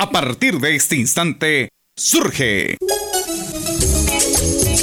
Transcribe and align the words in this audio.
A 0.00 0.08
partir 0.08 0.58
de 0.60 0.76
este 0.76 0.96
instante, 0.96 1.68
surge 1.94 2.78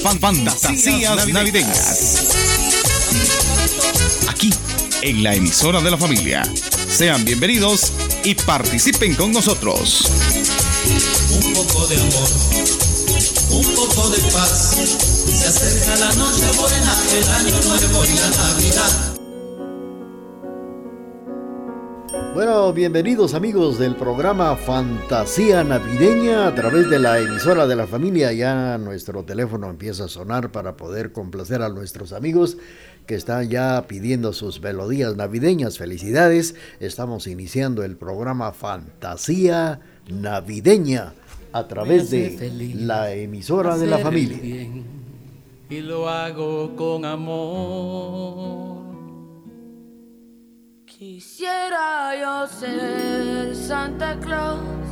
Fantasías 0.04 1.28
Navideñas. 1.30 2.28
Aquí, 4.30 4.54
en 5.02 5.24
la 5.24 5.34
emisora 5.34 5.82
de 5.82 5.90
la 5.90 5.98
familia. 5.98 6.44
Sean 6.88 7.26
bienvenidos 7.26 7.94
y 8.24 8.36
participen 8.36 9.16
con 9.16 9.32
nosotros. 9.32 10.06
Un 11.44 11.54
poco 11.56 11.88
de 11.88 11.96
amor, 11.96 12.30
un 13.50 13.74
poco 13.74 14.10
de 14.12 14.20
paz. 14.32 14.76
Se 14.76 15.48
acerca 15.48 15.96
la 15.96 16.14
noche 16.14 16.46
buena, 16.58 16.96
el 17.18 17.24
año 17.24 17.60
nuevo 17.66 18.06
y 18.06 18.14
la 18.14 18.30
Navidad. 18.30 19.17
Bueno, 22.38 22.72
bienvenidos 22.72 23.34
amigos 23.34 23.80
del 23.80 23.96
programa 23.96 24.56
Fantasía 24.56 25.64
Navideña 25.64 26.46
a 26.46 26.54
través 26.54 26.88
de 26.88 27.00
la 27.00 27.18
emisora 27.18 27.66
de 27.66 27.76
la 27.76 27.88
familia. 27.88 28.32
Ya 28.32 28.78
nuestro 28.78 29.24
teléfono 29.24 29.72
empieza 29.72 30.04
a 30.04 30.08
sonar 30.08 30.52
para 30.52 30.78
poder 30.78 31.12
complacer 31.12 31.64
a 31.64 31.70
nuestros 31.70 32.14
amigos 32.14 32.60
que 33.08 33.16
están 33.16 33.50
ya 33.50 33.88
pidiendo 33.88 34.34
sus 34.34 34.62
melodías 34.62 35.16
navideñas. 35.16 35.80
Felicidades. 35.80 36.54
Estamos 36.80 37.26
iniciando 37.26 37.84
el 37.84 37.98
programa 37.98 38.52
Fantasía 38.52 39.80
Navideña 40.08 41.16
a 41.54 41.68
través 41.68 42.12
de 42.12 42.76
la 42.76 43.14
emisora 43.14 43.80
de 43.80 43.88
la 43.88 43.98
familia. 43.98 44.38
y 45.72 45.82
lo 45.82 46.08
hago 46.08 46.76
con 46.76 47.04
amor. 47.04 48.87
Quisiera 50.98 52.16
yo 52.20 52.48
ser 52.48 53.56
Santa 53.56 54.16
Claus, 54.20 54.88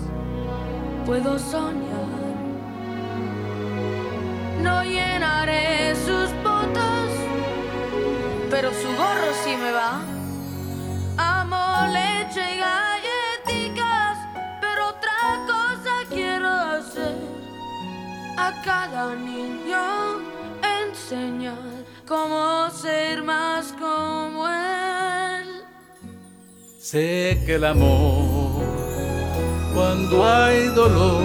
puedo 1.03 1.39
soñar. 1.39 2.35
No 4.61 4.83
llenaré 4.83 5.95
sus 5.95 6.29
botas, 6.43 7.09
pero 8.51 8.71
su 8.71 8.87
gorro 8.89 9.33
sí 9.43 9.55
me 9.57 9.71
va. 9.71 10.03
Amo 11.17 11.91
leche 11.91 12.53
y 12.53 12.59
galletitas, 12.59 14.19
pero 14.61 14.89
otra 14.89 15.43
cosa 15.47 15.91
quiero 16.11 16.47
hacer. 16.47 17.17
A 18.37 18.51
cada 18.63 19.15
niño 19.15 20.21
enseñar 20.87 21.83
cómo 22.07 22.69
ser 22.69 23.23
más 23.23 23.73
como 23.79 24.47
él. 24.47 25.34
Sé 26.85 27.41
que 27.47 27.55
el 27.55 27.63
amor, 27.63 28.61
cuando 29.73 30.23
hay 30.23 30.67
dolor, 30.67 31.23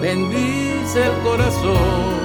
bendice 0.00 1.06
el 1.06 1.12
corazón. 1.24 2.23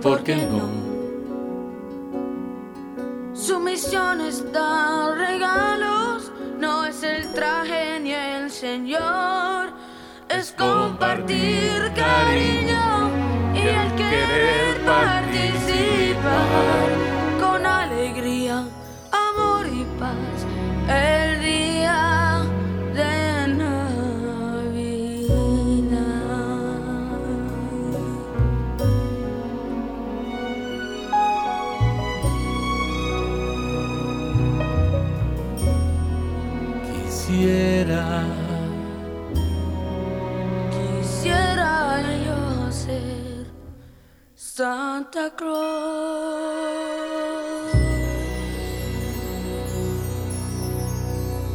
¿Y 0.00 0.02
por 0.02 0.22
qué 0.22 0.36
no? 0.36 0.66
Su 3.34 3.60
misión 3.60 4.22
es 4.22 4.50
dar 4.50 5.14
regalos, 5.18 6.32
no 6.58 6.86
es 6.86 7.02
el 7.02 7.30
traje 7.34 8.00
ni 8.00 8.12
el 8.12 8.50
señor, 8.50 9.74
es 10.30 10.52
compartir 10.52 11.92
cariño 11.94 12.59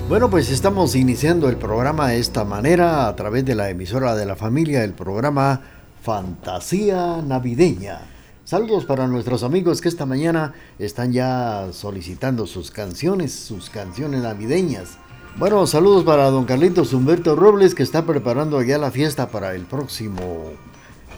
Bueno, 0.08 0.30
pues 0.30 0.52
estamos 0.52 0.96
iniciando 0.96 1.50
el 1.50 1.58
programa 1.58 2.09
de 2.09 2.19
esta 2.19 2.46
manera 2.46 3.08
a 3.08 3.16
través 3.16 3.44
de 3.44 3.56
la 3.56 3.69
emisora 3.69 4.16
de 4.16 4.25
la 4.25 4.36
familia, 4.36 4.84
el 4.84 4.94
programa 4.94 5.62
Fantasía 6.03 7.24
Navideña. 7.25 8.02
Saludos 8.46 8.86
para 8.86 9.08
nuestros 9.08 9.41
amigos 9.41 9.81
que 9.81 9.90
esta 9.90 10.06
mañana 10.06 10.53
están 10.78 11.12
ya 11.12 11.69
solicitando 11.72 12.46
sus 12.46 12.69
canciones, 12.69 13.34
sus 13.34 13.72
canciones 13.72 14.22
navideñas. 14.22 15.00
Bueno, 15.38 15.66
saludos 15.66 16.03
para 16.03 16.30
don 16.30 16.46
Carlitos 16.46 16.94
Humberto 16.94 17.36
Robles 17.36 17.74
que 17.74 17.81
está 17.81 18.06
preparando 18.06 18.62
ya 18.62 18.78
la 18.78 18.92
fiesta 18.92 19.30
para 19.30 19.56
el 19.56 19.63
próximo, 19.63 20.52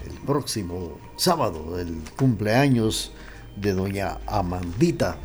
el 0.07 0.19
próximo 0.25 0.97
sábado, 1.15 1.79
el 1.79 2.01
cumpleaños 2.17 3.11
de 3.55 3.73
doña 3.73 4.19
Amandita. 4.27 5.17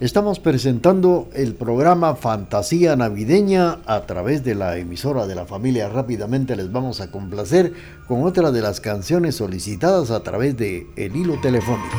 Estamos 0.00 0.38
presentando 0.38 1.28
el 1.34 1.54
programa 1.54 2.14
Fantasía 2.14 2.96
Navideña 2.96 3.80
a 3.84 4.06
través 4.06 4.44
de 4.44 4.54
la 4.54 4.78
emisora 4.78 5.26
de 5.26 5.34
la 5.34 5.44
familia. 5.44 5.88
Rápidamente 5.88 6.56
les 6.56 6.72
vamos 6.72 7.00
a 7.00 7.10
complacer 7.10 7.72
con 8.06 8.24
otra 8.24 8.50
de 8.50 8.62
las 8.62 8.80
canciones 8.80 9.36
solicitadas 9.36 10.10
a 10.10 10.22
través 10.22 10.56
de 10.56 10.86
el 10.96 11.16
hilo 11.16 11.38
telefónico. 11.40 11.96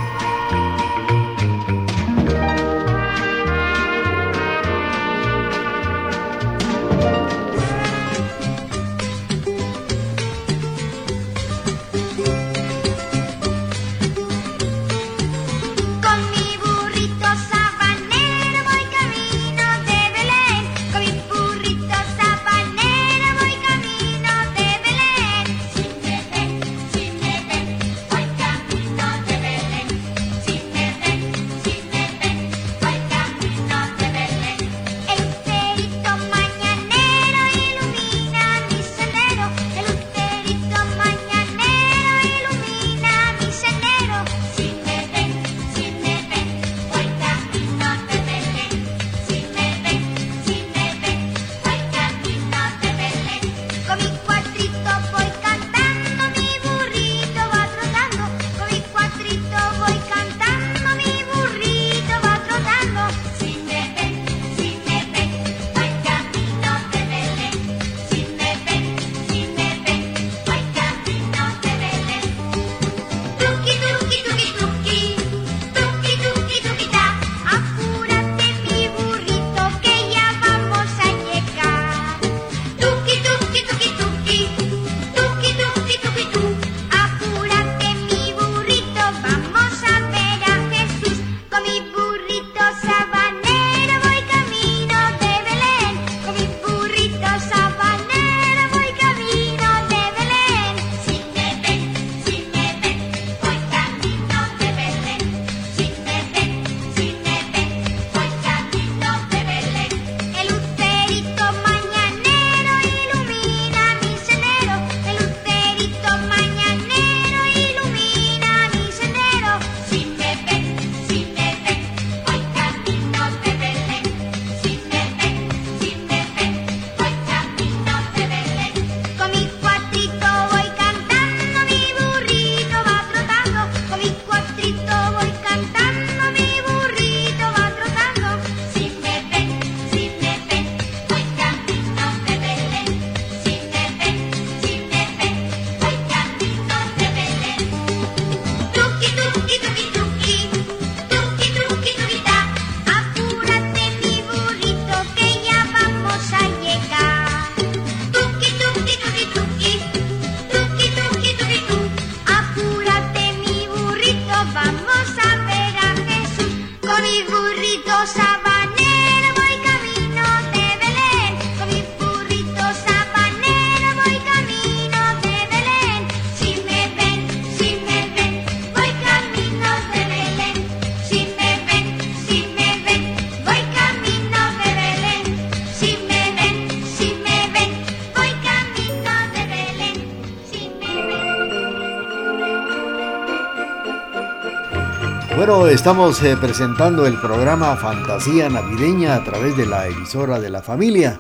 Bueno, 195.44 195.66
estamos 195.66 196.22
eh, 196.22 196.38
presentando 196.40 197.08
el 197.08 197.20
programa 197.20 197.76
Fantasía 197.76 198.48
Navideña 198.48 199.16
a 199.16 199.24
través 199.24 199.58
de 199.58 199.66
la 199.66 199.88
emisora 199.88 200.40
de 200.40 200.52
la 200.52 200.62
familia. 200.62 201.20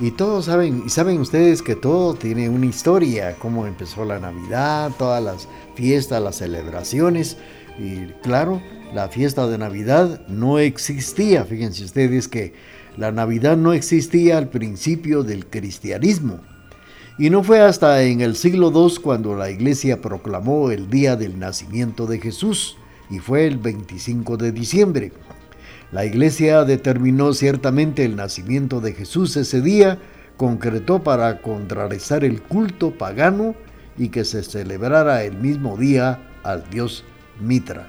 Y 0.00 0.10
todos 0.10 0.46
saben, 0.46 0.82
y 0.86 0.88
saben 0.88 1.20
ustedes 1.20 1.62
que 1.62 1.76
todo 1.76 2.14
tiene 2.14 2.48
una 2.48 2.66
historia, 2.66 3.36
cómo 3.38 3.68
empezó 3.68 4.04
la 4.04 4.18
Navidad, 4.18 4.90
todas 4.98 5.22
las 5.22 5.46
fiestas, 5.76 6.20
las 6.20 6.34
celebraciones. 6.34 7.36
Y 7.78 8.06
claro, 8.24 8.60
la 8.92 9.06
fiesta 9.06 9.46
de 9.46 9.58
Navidad 9.58 10.26
no 10.26 10.58
existía. 10.58 11.44
Fíjense 11.44 11.84
ustedes 11.84 12.26
que 12.26 12.54
la 12.96 13.12
Navidad 13.12 13.56
no 13.56 13.72
existía 13.72 14.38
al 14.38 14.48
principio 14.48 15.22
del 15.22 15.46
cristianismo. 15.46 16.40
Y 17.20 17.30
no 17.30 17.44
fue 17.44 17.60
hasta 17.60 18.02
en 18.02 18.20
el 18.20 18.34
siglo 18.34 18.72
II 18.74 18.96
cuando 19.00 19.36
la 19.36 19.48
iglesia 19.48 20.02
proclamó 20.02 20.72
el 20.72 20.90
día 20.90 21.14
del 21.14 21.38
nacimiento 21.38 22.08
de 22.08 22.18
Jesús, 22.18 22.76
y 23.10 23.18
fue 23.18 23.46
el 23.46 23.58
25 23.58 24.36
de 24.36 24.52
diciembre. 24.52 25.12
La 25.92 26.04
iglesia 26.04 26.64
determinó 26.64 27.32
ciertamente 27.34 28.04
el 28.04 28.14
nacimiento 28.14 28.80
de 28.80 28.92
Jesús 28.92 29.36
ese 29.36 29.60
día, 29.60 29.98
concretó 30.36 31.02
para 31.02 31.42
contrarrestar 31.42 32.24
el 32.24 32.40
culto 32.40 32.96
pagano 32.96 33.54
y 33.98 34.08
que 34.08 34.24
se 34.24 34.42
celebrara 34.42 35.24
el 35.24 35.36
mismo 35.36 35.76
día 35.76 36.20
al 36.44 36.68
dios 36.70 37.04
Mitra. 37.40 37.88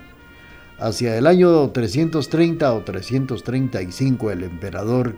Hacia 0.80 1.16
el 1.16 1.28
año 1.28 1.70
330 1.70 2.74
o 2.74 2.82
335 2.82 4.32
el 4.32 4.44
emperador 4.44 5.16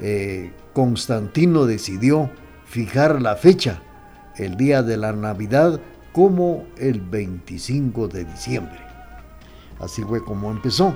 eh, 0.00 0.52
Constantino 0.72 1.66
decidió 1.66 2.30
fijar 2.64 3.20
la 3.20 3.34
fecha, 3.34 3.82
el 4.36 4.56
día 4.56 4.82
de 4.84 4.96
la 4.96 5.12
Navidad, 5.12 5.80
como 6.12 6.64
el 6.78 7.00
25 7.00 8.06
de 8.06 8.24
diciembre. 8.24 8.83
Así 9.78 10.02
fue 10.02 10.24
como 10.24 10.50
empezó. 10.50 10.94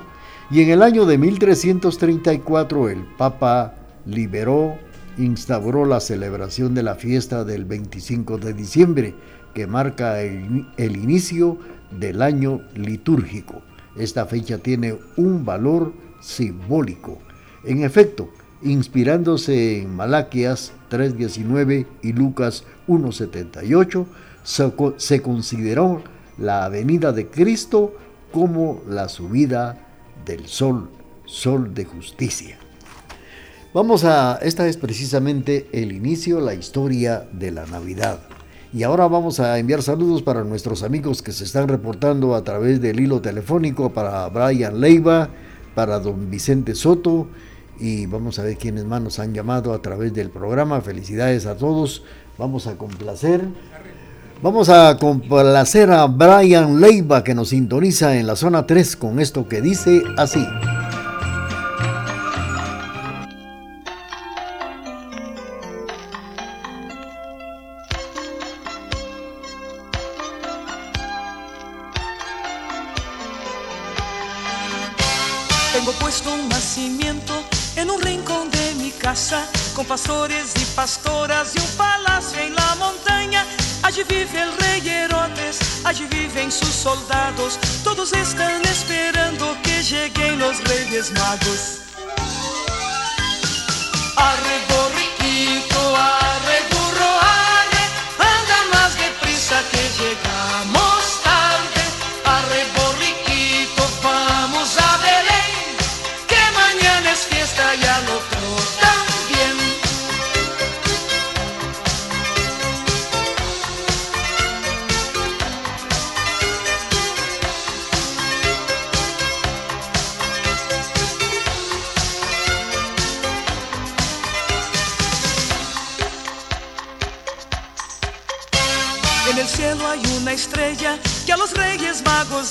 Y 0.51 0.63
en 0.63 0.71
el 0.71 0.83
año 0.83 1.05
de 1.05 1.19
1334 1.19 2.89
el 2.89 3.05
Papa 3.19 3.75
liberó, 4.07 4.79
instauró 5.19 5.85
la 5.85 6.01
celebración 6.01 6.75
de 6.75 6.83
la 6.83 6.95
fiesta 6.95 7.45
del 7.45 7.65
25 7.67 8.39
de 8.39 8.55
diciembre, 8.55 9.15
que 9.55 9.67
marca 9.67 10.23
el, 10.23 10.67
inicio 10.79 11.59
del 11.91 12.23
año 12.23 12.63
litúrgico. 12.75 13.63
Esta 13.97 14.25
fecha 14.27 14.59
tiene 14.59 14.97
un 15.17 15.45
valor 15.45 15.93
simbólico. 16.21 17.19
En 17.65 17.83
efecto, 17.83 18.31
inspirándose 18.63 19.83
en 19.83 19.97
Malaquias 19.97 20.73
3.19 20.91 21.87
y 22.03 22.13
Lucas 22.13 22.65
1.78, 22.87 24.07
se, 24.45 24.73
se 24.97 25.21
consideró 25.21 26.03
la 26.39 26.69
venida 26.69 27.13
de 27.13 27.27
Cristo 27.27 27.93
como 28.33 28.83
la 28.89 29.09
subida 29.09 29.79
del 30.25 30.47
sol, 30.47 30.91
sol 31.25 31.75
de 31.75 31.85
justicia. 31.85 32.59
Vamos 33.75 34.05
a, 34.05 34.39
esta 34.43 34.67
es 34.67 34.77
precisamente 34.77 35.69
el 35.73 35.93
inicio, 35.93 36.41
la 36.41 36.55
historia 36.55 37.29
de 37.33 37.51
la 37.51 37.67
Navidad. 37.67 38.21
Y 38.73 38.83
ahora 38.83 39.09
vamos 39.09 39.41
a 39.41 39.59
enviar 39.59 39.83
saludos 39.83 40.23
para 40.23 40.45
nuestros 40.45 40.83
amigos 40.83 41.23
que 41.23 41.33
se 41.33 41.45
están 41.45 41.69
reportando 41.69 42.35
a 42.35 42.45
través 42.45 42.81
del 42.81 43.01
hilo 43.01 43.21
telefónico, 43.21 43.93
para 43.93 44.29
Brian 44.29 44.81
Leiva, 44.81 45.31
para 45.75 45.99
don 46.01 46.31
Vicente 46.31 46.75
Soto, 46.75 47.29
y 47.81 48.07
vamos 48.07 48.39
a 48.39 48.43
ver 48.43 48.57
quiénes 48.57 48.85
más 48.85 49.01
nos 49.01 49.19
han 49.19 49.33
llamado 49.33 49.73
a 49.73 49.81
través 49.81 50.13
del 50.13 50.31
programa. 50.31 50.81
Felicidades 50.81 51.47
a 51.47 51.57
todos. 51.57 52.03
Vamos 52.37 52.67
a 52.67 52.77
complacer. 52.77 53.47
Vamos 54.41 54.69
a 54.69 54.97
complacer 54.99 55.91
a 55.91 56.07
Brian 56.07 56.81
Leiva 56.81 57.25
que 57.25 57.35
nos 57.35 57.49
sintoniza 57.49 58.15
en 58.15 58.29
la 58.29 58.37
zona 58.37 58.67
3 58.67 58.95
con 58.95 59.19
esto 59.19 59.49
que 59.49 59.61
dice 59.61 60.01
así. 60.17 60.47
Tengo 75.73 75.93
puesto 75.99 76.33
un 76.33 76.49
nacimiento 76.49 77.35
en 77.75 77.91
un 77.91 78.01
rincón 78.01 78.51
de 78.53 78.75
mi 78.77 78.93
casa, 78.93 79.45
con 79.75 79.85
pastores 79.85 80.58
allí 86.49 86.51
viven 86.51 86.53
sus 86.53 86.75
soldados, 86.75 87.59
todos 87.85 88.13
están 88.13 88.63
esperando 88.63 89.57
que 89.63 89.83
lleguen 89.83 90.39
los 90.39 90.63
reyes 90.65 91.13
magos. 91.13 91.88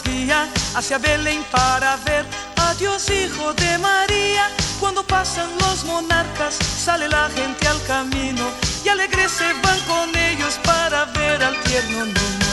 Guía 0.03 0.47
hacia 0.75 0.97
Belén 0.97 1.43
para 1.51 1.97
ver 1.97 2.25
a 2.57 2.73
Dios 2.75 3.09
Hijo 3.09 3.53
de 3.53 3.77
María. 3.77 4.49
Cuando 4.79 5.03
pasan 5.03 5.49
los 5.59 5.83
monarcas, 5.85 6.55
sale 6.55 7.07
la 7.07 7.29
gente 7.29 7.67
al 7.67 7.81
camino 7.83 8.45
y 8.83 8.89
alegres 8.89 9.31
se 9.31 9.53
van 9.63 9.79
con 9.81 10.15
ellos 10.15 10.59
para 10.63 11.05
ver 11.05 11.43
al 11.43 11.55
tierno 11.63 12.05
niño. 12.05 12.46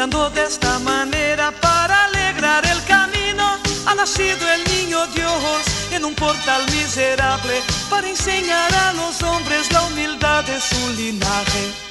Cantando 0.00 0.30
de 0.30 0.44
esta 0.44 0.78
manera 0.78 1.52
para 1.60 2.04
alegrar 2.06 2.64
el 2.64 2.82
camino. 2.84 3.58
Ha 3.84 3.94
nacido 3.94 4.50
el 4.50 4.64
niño 4.72 5.06
Dios 5.08 5.62
en 5.92 6.06
un 6.06 6.14
portal 6.14 6.62
miserable 6.72 7.60
para 7.90 8.08
enseñar 8.08 8.74
a 8.74 8.94
los 8.94 9.22
hombres 9.22 9.70
la 9.70 9.82
humildad 9.82 10.42
de 10.44 10.58
su 10.58 10.88
linaje. 10.96 11.90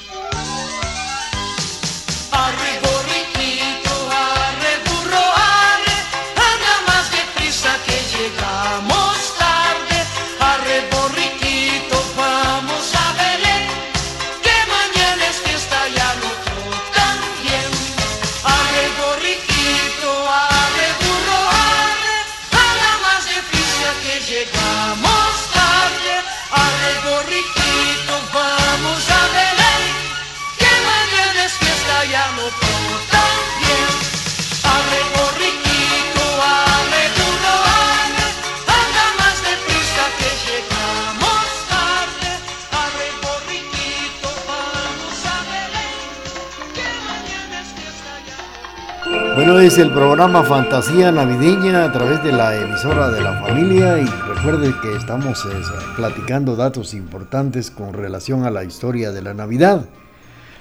Bueno, 49.40 49.58
es 49.62 49.78
el 49.78 49.90
programa 49.92 50.44
Fantasía 50.44 51.14
Navideña 51.14 51.86
a 51.86 51.94
través 51.94 52.22
de 52.26 52.34
la 52.34 52.58
emisora 52.58 53.10
de 53.10 53.22
la 53.22 53.40
familia 53.40 53.98
y 53.98 54.06
recuerde 54.06 54.76
que 54.82 54.98
estamos 54.98 55.46
eh, 55.46 55.62
platicando 55.96 56.58
datos 56.58 56.94
importantes 56.94 57.72
con 57.72 57.94
relación 57.94 58.44
a 58.44 58.52
la 58.52 58.66
historia 58.66 59.14
de 59.14 59.22
la 59.22 59.34
Navidad. 59.34 59.86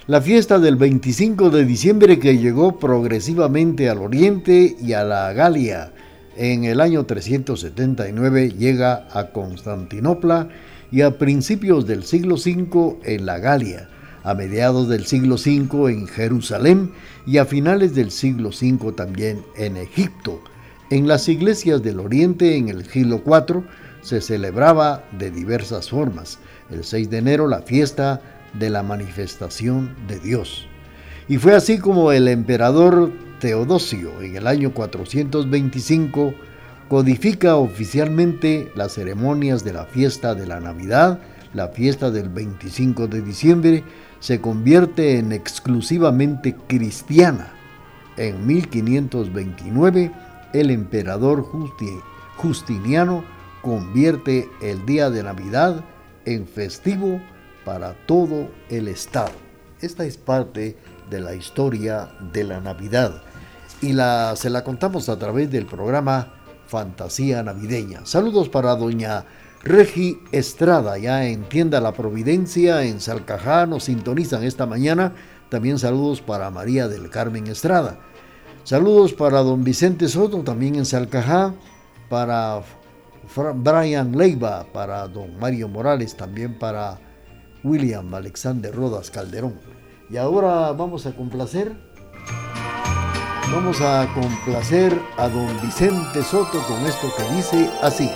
La 0.07 0.21
fiesta 0.21 0.59
del 0.59 0.77
25 0.77 1.49
de 1.49 1.65
diciembre 1.65 2.19
que 2.19 2.37
llegó 2.37 2.79
progresivamente 2.79 3.89
al 3.89 3.97
oriente 3.97 4.77
y 4.81 4.93
a 4.93 5.03
la 5.03 5.33
Galia 5.33 5.91
en 6.37 6.63
el 6.63 6.79
año 6.79 7.05
379 7.05 8.51
llega 8.51 9.09
a 9.11 9.31
Constantinopla 9.33 10.47
y 10.89 11.01
a 11.01 11.17
principios 11.17 11.85
del 11.85 12.05
siglo 12.05 12.35
V 12.35 12.99
en 13.03 13.25
la 13.25 13.39
Galia, 13.39 13.89
a 14.29 14.35
mediados 14.35 14.87
del 14.87 15.07
siglo 15.07 15.35
V 15.35 15.91
en 15.91 16.07
Jerusalén 16.07 16.91
y 17.25 17.39
a 17.39 17.45
finales 17.45 17.95
del 17.95 18.11
siglo 18.11 18.49
V 18.49 18.91
también 18.91 19.43
en 19.55 19.75
Egipto. 19.75 20.39
En 20.91 21.07
las 21.07 21.27
iglesias 21.27 21.81
del 21.81 21.99
Oriente, 21.99 22.55
en 22.55 22.69
el 22.69 22.85
siglo 22.85 23.23
IV, 23.25 23.63
se 24.01 24.21
celebraba 24.21 25.03
de 25.17 25.31
diversas 25.31 25.89
formas. 25.89 26.37
El 26.69 26.83
6 26.83 27.09
de 27.09 27.17
enero 27.17 27.47
la 27.47 27.63
fiesta 27.63 28.21
de 28.53 28.69
la 28.69 28.83
manifestación 28.83 29.95
de 30.07 30.19
Dios. 30.19 30.67
Y 31.27 31.37
fue 31.37 31.55
así 31.55 31.79
como 31.79 32.11
el 32.11 32.27
emperador 32.27 33.11
Teodosio 33.39 34.21
en 34.21 34.35
el 34.35 34.45
año 34.45 34.75
425 34.75 36.35
codifica 36.87 37.55
oficialmente 37.55 38.71
las 38.75 38.93
ceremonias 38.93 39.63
de 39.63 39.73
la 39.73 39.85
fiesta 39.85 40.35
de 40.35 40.45
la 40.45 40.59
Navidad, 40.59 41.19
la 41.55 41.69
fiesta 41.69 42.11
del 42.11 42.29
25 42.29 43.07
de 43.07 43.21
diciembre, 43.21 43.83
se 44.19 44.41
convierte 44.41 45.17
en 45.17 45.31
exclusivamente 45.31 46.55
cristiana. 46.67 47.53
En 48.17 48.45
1529, 48.45 50.11
el 50.53 50.71
emperador 50.71 51.45
Justiniano 52.37 53.23
convierte 53.61 54.49
el 54.61 54.85
día 54.85 55.09
de 55.09 55.23
Navidad 55.23 55.83
en 56.25 56.47
festivo 56.47 57.21
para 57.65 57.93
todo 58.05 58.49
el 58.69 58.87
Estado. 58.87 59.31
Esta 59.81 60.05
es 60.05 60.17
parte 60.17 60.75
de 61.09 61.19
la 61.21 61.33
historia 61.33 62.09
de 62.33 62.43
la 62.43 62.59
Navidad 62.59 63.21
y 63.81 63.93
la, 63.93 64.35
se 64.35 64.49
la 64.49 64.63
contamos 64.63 65.07
a 65.07 65.17
través 65.17 65.49
del 65.49 65.65
programa 65.65 66.33
Fantasía 66.67 67.41
Navideña. 67.41 68.01
Saludos 68.05 68.49
para 68.49 68.75
doña 68.75 69.25
Regi 69.63 70.21
Estrada, 70.31 70.97
ya 70.97 71.25
en 71.25 71.43
Tienda 71.43 71.81
La 71.81 71.91
Providencia, 71.91 72.83
en 72.83 73.01
Salcajá, 73.01 73.65
nos 73.65 73.85
sintonizan 73.85 74.43
esta 74.43 74.65
mañana. 74.65 75.13
También 75.49 75.79
saludos 75.79 76.21
para 76.21 76.49
María 76.49 76.87
del 76.87 77.09
Carmen 77.09 77.47
Estrada. 77.47 77.99
Saludos 78.63 79.13
para 79.13 79.39
don 79.39 79.63
Vicente 79.63 80.07
Soto, 80.07 80.43
también 80.43 80.75
en 80.75 80.85
Salcajá, 80.85 81.53
para 82.07 82.61
Brian 83.55 84.15
Leiva, 84.15 84.65
para 84.71 85.07
don 85.07 85.37
Mario 85.39 85.67
Morales, 85.67 86.15
también 86.15 86.57
para 86.57 86.99
William 87.63 88.13
Alexander 88.13 88.73
Rodas 88.73 89.11
Calderón. 89.11 89.59
Y 90.09 90.17
ahora 90.17 90.71
vamos 90.71 91.05
a 91.05 91.15
complacer, 91.15 91.75
vamos 93.51 93.81
a 93.81 94.07
complacer 94.13 94.97
a 95.17 95.27
don 95.27 95.61
Vicente 95.61 96.23
Soto 96.23 96.61
con 96.67 96.85
esto 96.85 97.07
que 97.17 97.35
dice 97.35 97.69
así. 97.81 98.09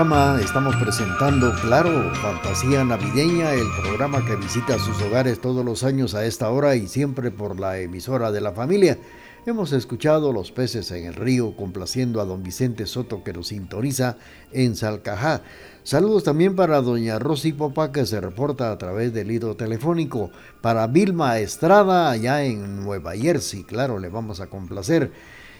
Estamos 0.00 0.76
presentando, 0.76 1.52
claro, 1.60 2.10
Fantasía 2.22 2.82
Navideña, 2.82 3.52
el 3.52 3.66
programa 3.82 4.24
que 4.24 4.34
visita 4.34 4.78
sus 4.78 4.98
hogares 5.02 5.42
todos 5.42 5.62
los 5.62 5.84
años 5.84 6.14
a 6.14 6.24
esta 6.24 6.48
hora 6.48 6.74
y 6.74 6.88
siempre 6.88 7.30
por 7.30 7.60
la 7.60 7.78
emisora 7.78 8.32
de 8.32 8.40
la 8.40 8.52
familia. 8.52 8.96
Hemos 9.44 9.72
escuchado 9.72 10.32
Los 10.32 10.52
peces 10.52 10.90
en 10.92 11.04
el 11.04 11.14
río 11.14 11.54
complaciendo 11.54 12.22
a 12.22 12.24
don 12.24 12.42
Vicente 12.42 12.86
Soto 12.86 13.22
que 13.22 13.34
nos 13.34 13.48
sintoniza 13.48 14.16
en 14.52 14.74
Salcajá. 14.74 15.42
Saludos 15.82 16.24
también 16.24 16.56
para 16.56 16.80
doña 16.80 17.18
Rosy 17.18 17.52
Popa 17.52 17.92
que 17.92 18.06
se 18.06 18.22
reporta 18.22 18.72
a 18.72 18.78
través 18.78 19.12
del 19.12 19.30
hilo 19.30 19.54
telefónico. 19.54 20.30
Para 20.62 20.86
Vilma 20.86 21.38
Estrada 21.40 22.10
allá 22.10 22.42
en 22.42 22.82
Nueva 22.82 23.14
Jersey, 23.16 23.64
claro, 23.64 23.98
le 23.98 24.08
vamos 24.08 24.40
a 24.40 24.46
complacer. 24.46 25.12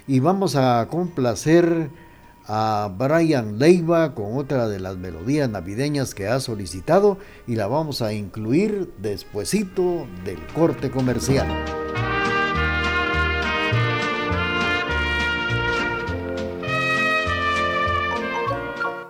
Y 0.06 0.20
vamos 0.20 0.56
a 0.56 0.88
complacer 0.90 1.90
a 2.52 2.90
Brian 2.98 3.60
Leiva 3.60 4.12
con 4.12 4.36
otra 4.36 4.66
de 4.66 4.80
las 4.80 4.96
melodías 4.96 5.48
navideñas 5.48 6.16
que 6.16 6.26
ha 6.26 6.40
solicitado 6.40 7.16
y 7.46 7.54
la 7.54 7.68
vamos 7.68 8.02
a 8.02 8.12
incluir 8.12 8.92
despuesito 8.98 10.08
del 10.24 10.44
corte 10.48 10.90
comercial. 10.90 11.46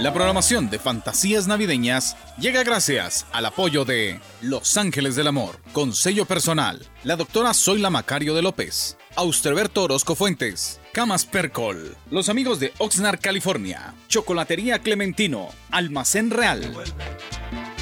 La 0.00 0.14
programación 0.14 0.70
de 0.70 0.78
Fantasías 0.78 1.46
Navideñas 1.46 2.16
llega 2.38 2.62
gracias 2.62 3.26
al 3.32 3.44
apoyo 3.44 3.84
de 3.84 4.18
Los 4.40 4.78
Ángeles 4.78 5.14
del 5.14 5.26
Amor, 5.26 5.60
con 5.74 5.92
personal, 6.26 6.86
la 7.04 7.16
doctora 7.16 7.52
Zoila 7.52 7.90
Macario 7.90 8.34
de 8.34 8.40
López, 8.40 8.96
Austerberto 9.14 9.82
Orozco 9.82 10.14
Fuentes, 10.14 10.80
Camas 10.94 11.26
Percol, 11.26 11.98
los 12.10 12.30
amigos 12.30 12.60
de 12.60 12.72
Oxnard, 12.78 13.20
California, 13.20 13.94
Chocolatería 14.08 14.78
Clementino, 14.78 15.50
Almacén 15.70 16.30
Real. 16.30 16.72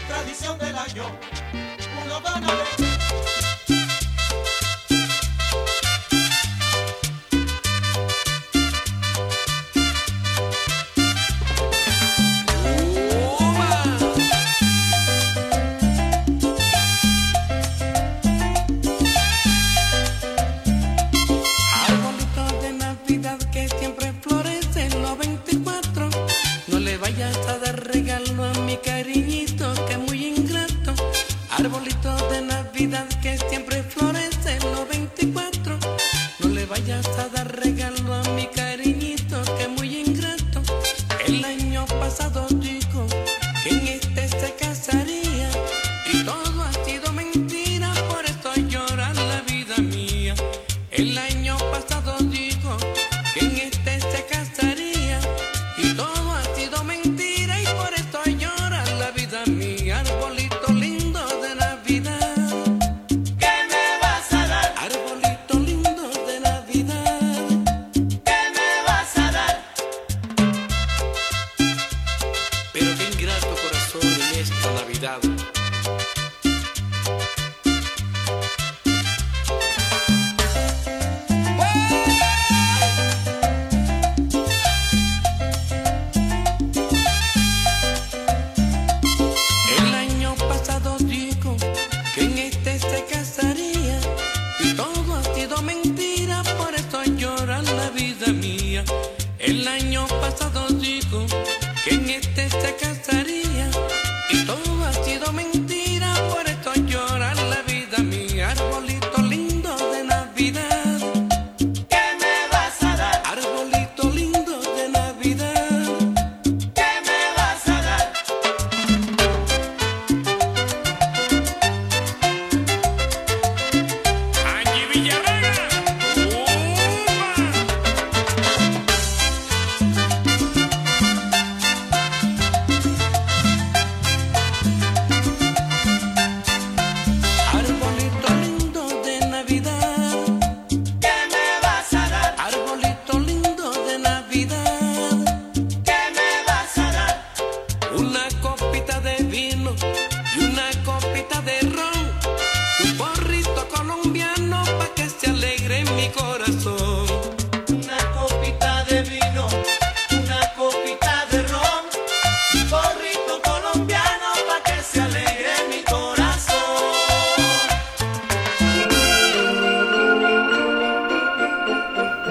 Tradición 0.08 0.58
del 0.58 0.74
año, 0.76 1.04
que 33.22 33.38
siempre 33.38 33.82
florece 33.82 34.58
los 34.60 34.88
24. 34.88 35.78
No 36.40 36.48
le 36.48 36.66
vayas 36.66 37.06
a 37.18 37.28
dar 37.28 37.60
regalo 37.60 38.14
a 38.14 38.22
mi 38.30 38.46
cariñito 38.48 39.40
que 39.56 39.68
muy 39.68 39.98
ingrato. 39.98 40.62
El 41.26 41.44
año 41.44 41.86
pasado 41.86 42.47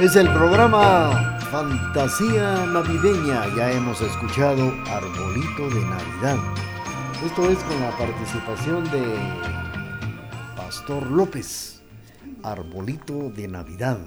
Es 0.08 0.16
el 0.16 0.32
programa 0.32 1.38
Fantasía 1.52 2.66
Navideña. 2.68 3.44
Ya 3.58 3.74
hemos 3.74 4.00
escuchado 4.00 4.74
Arbolito 4.90 5.70
de 5.70 5.82
Navidad. 5.82 6.38
Esto 7.26 7.50
es 7.50 7.58
con 7.58 7.78
la 7.82 7.92
participación 7.98 8.86
de 8.86 9.04
Pastor 10.56 11.12
López. 11.12 11.82
Arbolito 12.42 13.32
de 13.32 13.50
Navidad. 13.50 14.00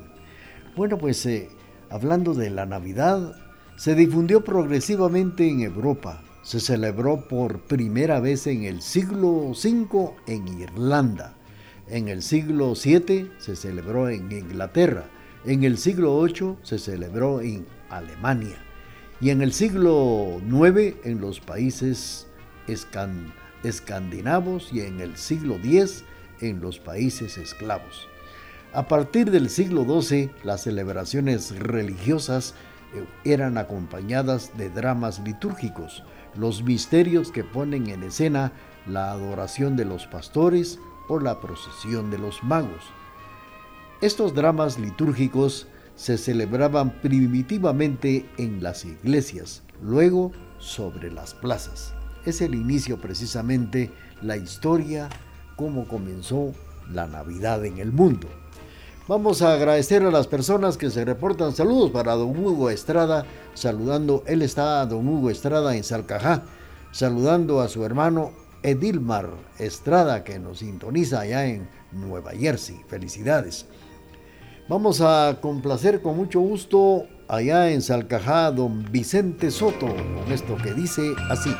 Bueno, 0.75 0.97
pues 0.97 1.27
eh, 1.27 1.51
hablando 1.91 2.33
de 2.33 2.49
la 2.49 2.65
Navidad, 2.65 3.37
se 3.77 3.95
difundió 3.95 4.43
progresivamente 4.43 5.51
en 5.51 5.61
Europa. 5.61 6.23
Se 6.43 6.61
celebró 6.61 7.29
por 7.29 7.61
primera 7.65 8.21
vez 8.21 8.47
en 8.47 8.65
el 8.65 8.81
siglo 8.81 9.53
V 9.53 10.15
en 10.27 10.49
Irlanda. 10.49 11.35
En 11.89 12.09
el 12.09 12.23
siglo 12.23 12.73
VII 12.73 13.33
se 13.37 13.55
celebró 13.55 14.09
en 14.09 14.33
Inglaterra. 14.33 15.05
En 15.46 15.64
el 15.64 15.79
siglo 15.79 16.22
VIII 16.22 16.57
se 16.62 16.79
celebró 16.79 17.40
en 17.40 17.66
Alemania 17.88 18.59
y 19.22 19.31
en 19.31 19.40
el 19.40 19.55
siglo 19.55 20.38
IX 20.46 20.96
en 21.03 21.22
los 21.22 21.40
países 21.40 22.26
escandinavos 23.62 24.70
y 24.70 24.81
en 24.81 25.00
el 25.00 25.16
siglo 25.16 25.57
X 25.57 26.05
en 26.42 26.61
los 26.61 26.79
países 26.79 27.38
esclavos. 27.38 28.07
A 28.74 28.87
partir 28.87 29.31
del 29.31 29.48
siglo 29.48 29.85
XII, 29.85 30.31
las 30.44 30.64
celebraciones 30.64 31.59
religiosas 31.59 32.55
eh, 32.94 33.05
eran 33.24 33.57
acompañadas 33.57 34.57
de 34.59 34.68
dramas 34.68 35.20
litúrgicos, 35.20 36.05
los 36.37 36.62
misterios 36.62 37.33
que 37.33 37.44
ponen 37.44 37.88
en 37.88 38.03
escena 38.03 38.53
la 38.87 39.11
adoración 39.11 39.74
de 39.76 39.87
los 39.87 40.07
pastores 40.07 40.79
o 41.09 41.18
la 41.18 41.40
procesión 41.40 42.11
de 42.11 42.18
los 42.18 42.44
magos. 42.44 42.92
Estos 44.01 44.35
dramas 44.35 44.79
litúrgicos 44.79 45.67
se 45.95 46.17
celebraban 46.17 46.91
primitivamente 47.03 48.25
en 48.39 48.63
las 48.63 48.87
iglesias, 48.87 49.63
luego 49.83 50.33
sobre 50.59 51.13
las 51.13 51.35
plazas. 51.35 51.93
Es 52.25 52.41
el 52.41 52.55
inicio 52.55 52.99
precisamente 52.99 53.91
la 54.23 54.39
historia 54.39 55.11
cómo 55.55 55.87
comenzó 55.87 56.55
la 56.91 57.07
Navidad 57.07 57.63
en 57.67 57.77
el 57.77 57.93
mundo. 57.93 58.27
Vamos 59.07 59.43
a 59.43 59.53
agradecer 59.53 60.03
a 60.03 60.11
las 60.11 60.27
personas 60.27 60.79
que 60.79 60.89
se 60.89 61.05
reportan 61.05 61.55
saludos 61.55 61.91
para 61.91 62.15
don 62.15 62.31
Hugo 62.31 62.71
Estrada, 62.71 63.27
saludando, 63.53 64.25
él 64.27 64.41
está 64.41 64.81
a 64.81 64.87
don 64.87 65.07
Hugo 65.07 65.29
Estrada 65.29 65.77
en 65.77 65.85
Salcajá, 65.85 66.45
saludando 66.91 67.61
a 67.61 67.69
su 67.69 67.85
hermano 67.85 68.33
Edilmar 68.63 69.29
Estrada 69.59 70.25
que 70.25 70.39
nos 70.39 70.61
sintoniza 70.61 71.21
allá 71.21 71.45
en 71.45 71.69
Nueva 71.93 72.31
Jersey. 72.31 72.81
Felicidades. 72.89 73.67
Vamos 74.71 75.01
a 75.01 75.39
complacer 75.41 76.01
con 76.01 76.17
mucho 76.17 76.39
gusto 76.39 77.09
allá 77.27 77.73
en 77.73 77.83
Salcajá, 77.83 78.53
don 78.53 78.85
Vicente 78.93 79.51
Soto, 79.51 79.89
con 79.89 80.33
esto 80.33 80.57
que 80.63 80.73
dice 80.75 81.03
así. 81.29 81.51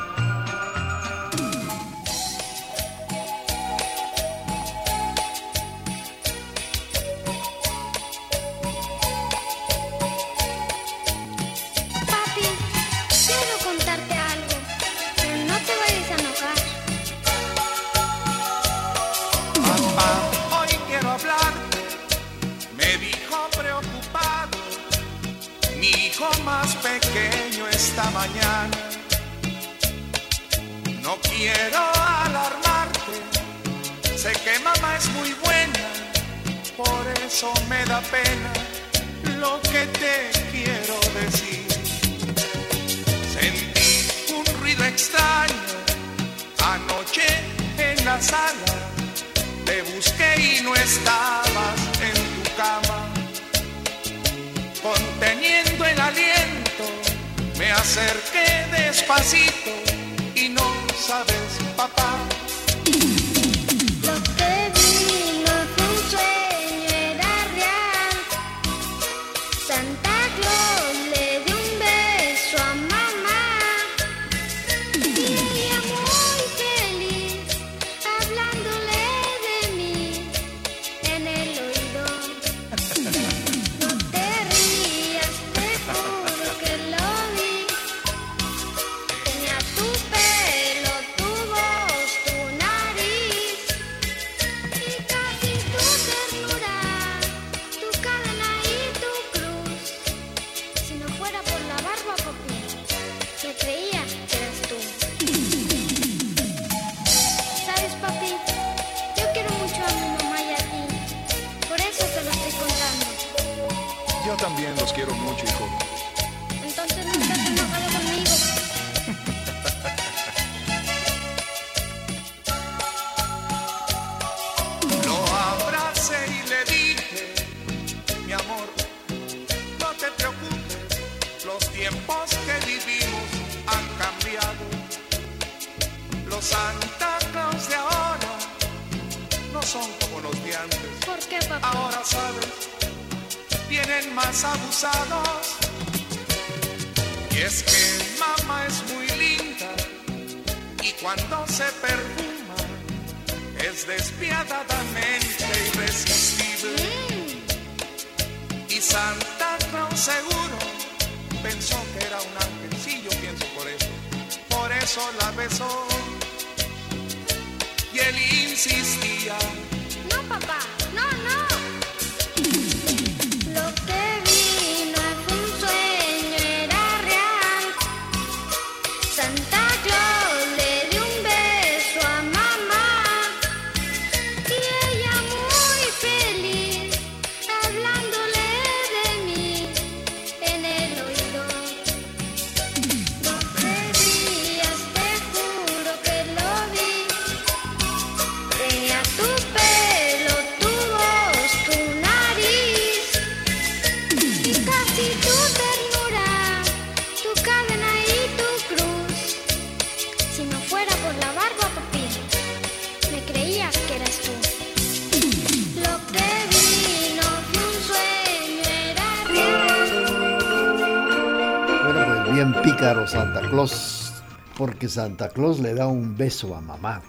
que 224.81 224.89
Santa 224.89 225.29
Claus 225.29 225.59
le 225.59 225.75
da 225.75 225.85
un 225.85 226.17
beso 226.17 226.55
a 226.55 226.59
mamá. 226.59 227.03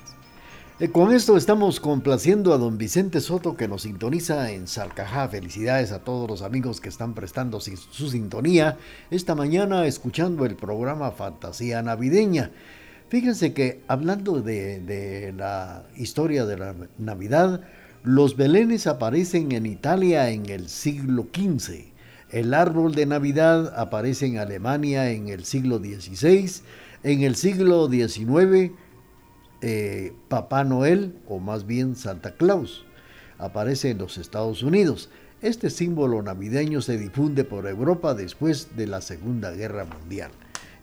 Eh, 0.79 0.91
con 0.91 1.11
esto 1.11 1.39
estamos 1.39 1.81
complaciendo 1.81 2.53
a 2.53 2.59
don 2.59 2.77
Vicente 2.77 3.19
Soto 3.23 3.57
que 3.57 3.67
nos 3.67 3.85
sintoniza 3.85 4.51
en 4.51 4.69
Salcajá. 4.69 5.27
Felicidades 5.31 5.91
a 5.91 6.01
todos 6.01 6.29
los 6.29 6.43
amigos 6.43 6.83
que 6.83 6.91
están 6.91 7.15
prestando 7.15 7.61
su 7.61 8.11
sintonía 8.11 8.77
esta 9.11 9.35
mañana 9.35 9.87
escuchando 9.87 10.45
el 10.45 10.55
programa 10.55 11.13
Fantasía 11.13 11.83
Navideña. 11.83 12.51
Fíjense 13.09 13.55
que 13.55 13.81
hablando 13.89 14.43
de, 14.43 14.81
de 14.81 15.33
la 15.33 15.87
historia 15.97 16.45
de 16.45 16.59
la 16.59 16.75
Navidad, 16.99 17.63
los 18.03 18.37
belenes 18.37 18.87
aparecen 18.87 19.53
en 19.53 19.65
Italia 19.65 20.29
en 20.29 20.45
el 20.51 20.69
siglo 20.69 21.27
XV. 21.35 21.87
El 22.29 22.53
árbol 22.53 22.95
de 22.95 23.07
Navidad 23.07 23.73
aparece 23.79 24.27
en 24.27 24.37
Alemania 24.37 25.11
en 25.11 25.29
el 25.29 25.47
siglo 25.47 25.79
XVI 25.79 26.63
en 27.05 27.23
el 27.23 27.35
siglo 27.35 27.89
XIX, 27.91 28.73
eh, 29.61 30.13
Papá 30.29 30.63
Noel, 30.63 31.17
o 31.27 31.41
más 31.41 31.67
bien 31.67 31.97
Santa 31.97 32.37
Claus, 32.37 32.87
aparece 33.39 33.91
en 33.91 33.99
los 33.99 34.19
Estados 34.19 34.63
Unidos. 34.63 35.11
Este 35.41 35.71
símbolo 35.71 36.23
navideño 36.23 36.81
se 36.81 36.99
difunde 36.99 37.43
por 37.43 37.67
Europa 37.67 38.15
después 38.15 38.77
de 38.77 38.87
la 38.87 39.01
Segunda 39.01 39.51
Guerra 39.51 39.85
Mundial. 39.85 40.31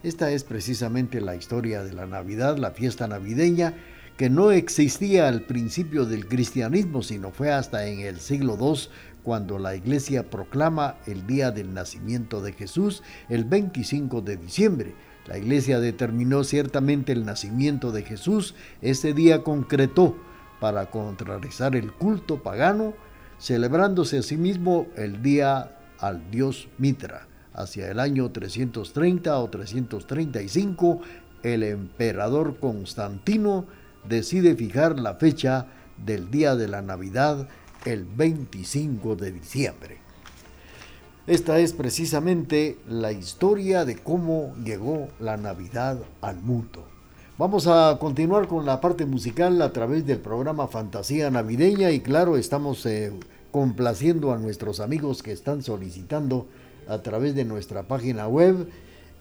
Esta 0.02 0.30
es 0.30 0.44
precisamente 0.44 1.22
la 1.22 1.36
historia 1.36 1.82
de 1.82 1.94
la 1.94 2.04
Navidad, 2.04 2.58
la 2.58 2.72
fiesta 2.72 3.08
navideña, 3.08 3.74
que 4.18 4.28
no 4.28 4.50
existía 4.50 5.26
al 5.26 5.46
principio 5.46 6.04
del 6.04 6.28
cristianismo, 6.28 7.02
sino 7.02 7.30
fue 7.30 7.50
hasta 7.50 7.86
en 7.86 8.00
el 8.00 8.20
siglo 8.20 8.58
II 8.60 8.90
cuando 9.22 9.58
la 9.58 9.74
iglesia 9.74 10.28
proclama 10.28 10.96
el 11.06 11.26
día 11.26 11.50
del 11.50 11.72
nacimiento 11.72 12.42
de 12.42 12.52
Jesús 12.52 13.02
el 13.30 13.44
25 13.44 14.20
de 14.20 14.36
diciembre. 14.36 14.94
La 15.30 15.38
iglesia 15.38 15.78
determinó 15.78 16.42
ciertamente 16.42 17.12
el 17.12 17.24
nacimiento 17.24 17.92
de 17.92 18.02
Jesús, 18.02 18.56
ese 18.82 19.14
día 19.14 19.44
concretó 19.44 20.16
para 20.58 20.86
contrarrestar 20.86 21.76
el 21.76 21.92
culto 21.92 22.42
pagano, 22.42 22.94
celebrándose 23.38 24.18
asimismo 24.18 24.88
el 24.96 25.22
día 25.22 25.78
al 26.00 26.32
dios 26.32 26.68
Mitra. 26.78 27.28
Hacia 27.54 27.92
el 27.92 28.00
año 28.00 28.32
330 28.32 29.38
o 29.38 29.48
335, 29.48 31.00
el 31.44 31.62
emperador 31.62 32.58
Constantino 32.58 33.66
decide 34.08 34.56
fijar 34.56 34.98
la 34.98 35.14
fecha 35.14 35.68
del 35.96 36.28
día 36.32 36.56
de 36.56 36.66
la 36.66 36.82
Navidad 36.82 37.46
el 37.84 38.04
25 38.04 39.14
de 39.14 39.30
diciembre. 39.30 40.09
Esta 41.30 41.60
es 41.60 41.74
precisamente 41.74 42.76
la 42.88 43.12
historia 43.12 43.84
de 43.84 43.94
cómo 43.94 44.52
llegó 44.64 45.06
la 45.20 45.36
Navidad 45.36 46.00
al 46.20 46.40
mundo. 46.40 46.84
Vamos 47.38 47.68
a 47.68 47.98
continuar 48.00 48.48
con 48.48 48.66
la 48.66 48.80
parte 48.80 49.06
musical 49.06 49.62
a 49.62 49.72
través 49.72 50.04
del 50.04 50.18
programa 50.18 50.66
Fantasía 50.66 51.30
Navideña 51.30 51.92
y 51.92 52.00
claro, 52.00 52.36
estamos 52.36 52.84
eh, 52.84 53.12
complaciendo 53.52 54.32
a 54.32 54.38
nuestros 54.38 54.80
amigos 54.80 55.22
que 55.22 55.30
están 55.30 55.62
solicitando 55.62 56.48
a 56.88 56.98
través 56.98 57.36
de 57.36 57.44
nuestra 57.44 57.84
página 57.84 58.26
web 58.26 58.68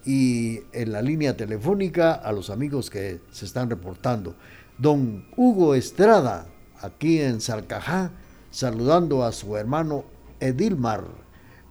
y 0.04 0.62
en 0.74 0.91
la 0.91 1.04
línea 1.04 1.38
telefónica 1.38 2.13
a 2.13 2.32
los 2.32 2.50
amigos 2.50 2.89
que 2.89 3.22
se 3.30 3.45
están 3.45 3.69
reportando. 3.69 4.34
Don 4.80 5.28
Hugo 5.38 5.76
Estrada, 5.76 6.48
aquí 6.82 7.19
en 7.19 7.39
Salcajá, 7.39 8.10
saludando 8.50 9.24
a 9.24 9.32
su 9.32 9.56
hermano 9.58 10.06
Edilmar 10.39 11.29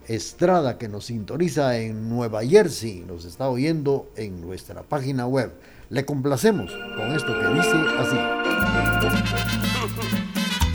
Estrada, 0.08 0.78
que 0.78 0.88
nos 0.88 1.04
sintoniza 1.04 1.76
en 1.76 2.08
Nueva 2.08 2.42
Jersey, 2.42 3.04
nos 3.06 3.26
está 3.26 3.50
oyendo 3.50 4.10
en 4.16 4.40
nuestra 4.40 4.82
página 4.82 5.26
web. 5.26 5.52
Le 5.90 6.06
complacemos 6.06 6.72
con 6.96 7.14
esto 7.14 7.38
que 7.38 7.46
dice 7.48 7.76
así. 7.98 8.16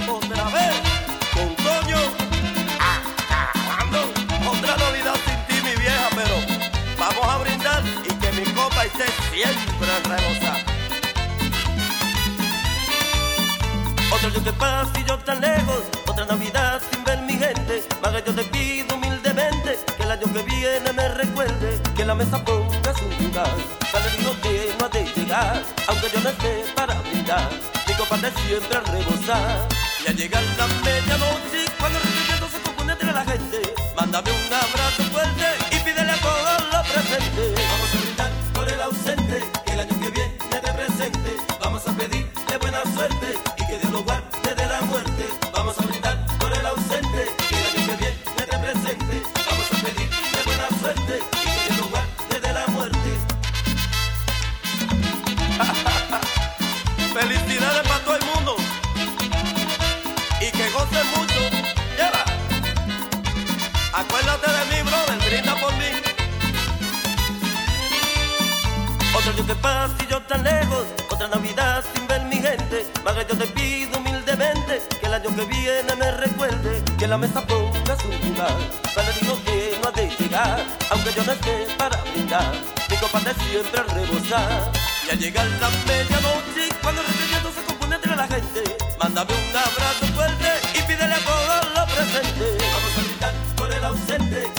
Otra 0.08 0.44
vez, 0.52 0.76
con 1.34 1.56
Toño, 1.56 1.98
acabando. 2.80 4.02
Otra 4.52 4.78
Navidad 4.78 5.16
sin 5.26 5.48
ti, 5.48 5.56
mi 5.68 5.76
vieja, 5.82 6.10
pero 6.16 6.36
vamos 7.00 7.26
a 7.28 7.38
brindar 7.40 7.84
y 8.04 8.14
que 8.14 8.32
mi 8.40 8.46
copa 8.54 8.86
esté 8.86 9.06
siempre 9.32 9.88
rebosada. 10.10 10.64
Otro 14.14 14.28
año 14.30 14.44
que 14.44 14.54
pasa 14.54 15.00
y 15.00 15.04
yo 15.10 15.18
tan 15.18 15.42
lejos, 15.42 15.82
otra 16.08 16.26
Navidad 16.26 16.80
sin 16.92 17.04
ver 17.04 17.20
mi 17.24 17.34
gente. 17.34 17.84
Madre, 18.00 18.24
yo 18.28 18.36
te 18.36 18.44
pido 18.44 18.93
año 20.14 20.32
que 20.32 20.44
viene 20.44 20.94
me 20.94 21.10
recuerde 21.10 21.82
que 21.96 22.06
la 22.06 22.14
mesa 22.14 22.44
ponga 22.46 22.94
su 22.94 23.24
lugar. 23.24 23.50
Para 23.92 24.06
el 24.06 24.18
que 24.42 24.76
no 24.78 24.86
ha 24.86 24.90
de 24.90 25.06
llegar, 25.16 25.64
aunque 25.88 26.08
yo 26.14 26.20
no 26.22 26.30
esté 26.30 26.66
para 26.76 26.94
brindar. 27.02 27.50
Mi 27.88 27.94
copa 27.96 28.18
de 28.18 28.32
siempre 28.32 28.78
al 28.78 28.86
rebosar. 28.86 29.68
Y 30.04 30.10
al 30.10 30.16
llegar 30.16 30.44
la 30.58 30.68
medianoche, 30.68 31.66
cuando 31.80 31.98
el 31.98 32.06
requerimiento 32.06 32.48
se 32.48 32.60
confunde 32.62 32.94
entre 32.94 33.12
la 33.12 33.26
gente, 33.26 33.62
mándame 33.96 34.30
un 34.32 34.54
abrazo 34.54 35.04
fuerte 35.12 35.48
y 35.72 35.80
pídele 35.80 36.12
a 36.12 36.22
todos 36.22 36.62
los 36.74 36.88
presentes. 36.92 37.52
Vamos 37.72 37.90
a 37.94 37.98
brindar 38.04 38.32
por 38.54 38.72
el 38.72 38.82
ausente, 38.82 39.44
que 39.66 39.72
el 39.72 39.80
año 39.80 40.00
que 40.00 40.10
viene 40.12 40.38
te 40.50 40.74
presente. 40.74 41.32
Vamos 41.60 41.88
a 41.88 41.92
pedirle 41.94 42.58
buena 42.62 42.84
suerte 42.94 43.53
y 70.02 70.08
yo 70.08 70.22
tan 70.24 70.44
lejos, 70.44 70.86
otra 71.10 71.28
Navidad 71.28 71.84
sin 71.94 72.08
ver 72.08 72.24
mi 72.26 72.38
gente. 72.38 72.86
Madre, 73.04 73.26
yo 73.30 73.38
te 73.38 73.48
pido 73.48 73.98
humildemente 74.00 74.82
que 75.00 75.06
el 75.06 75.14
año 75.14 75.36
que 75.36 75.46
viene 75.46 75.96
me 75.98 76.12
recuerde 76.12 76.82
que 76.98 77.08
la 77.08 77.18
mesa 77.18 77.46
ponga 77.46 77.98
su 78.00 78.08
lugar. 78.08 78.58
Para 78.96 79.10
vino 79.20 79.36
que 79.44 79.78
no 79.82 79.90
ha 79.90 79.92
de 79.92 80.10
llegar, 80.18 80.64
aunque 80.90 81.14
yo 81.14 81.24
no 81.24 81.32
esté 81.34 81.68
para 81.78 81.98
brindar. 82.12 82.54
Mi 82.90 82.98
copa 82.98 83.20
de 83.20 83.34
siempre 83.46 83.80
al 83.82 83.90
rebosar. 83.90 84.72
Y 85.08 85.12
al 85.12 85.20
llegar 85.20 85.48
la 85.60 85.70
medianoche, 85.70 86.70
cuando 86.82 87.02
el 87.02 87.08
se 87.08 87.64
confunde 87.68 87.96
entre 87.96 88.16
la 88.16 88.28
gente, 88.28 88.64
mándame 89.00 89.34
un 89.34 89.58
abrazo 89.58 90.06
fuerte 90.16 90.50
y 90.74 90.82
pídele 90.84 91.14
a 91.14 91.20
todos 91.20 91.74
los 91.76 91.92
presentes. 91.92 92.58
Vamos 92.74 92.98
a 92.98 93.02
brindar 93.02 93.34
por 93.56 93.72
el 93.74 93.84
ausente, 93.84 94.52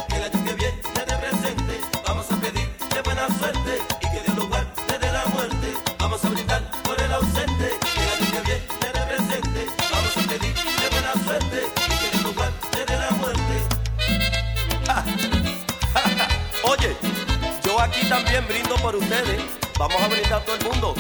por 18.85 18.97
ustedes. 18.97 19.41
Vamos 19.79 19.99
a 19.99 20.09
brindar 20.09 20.45
todo 20.45 20.57
el 20.57 20.65
mundo. 20.67 20.95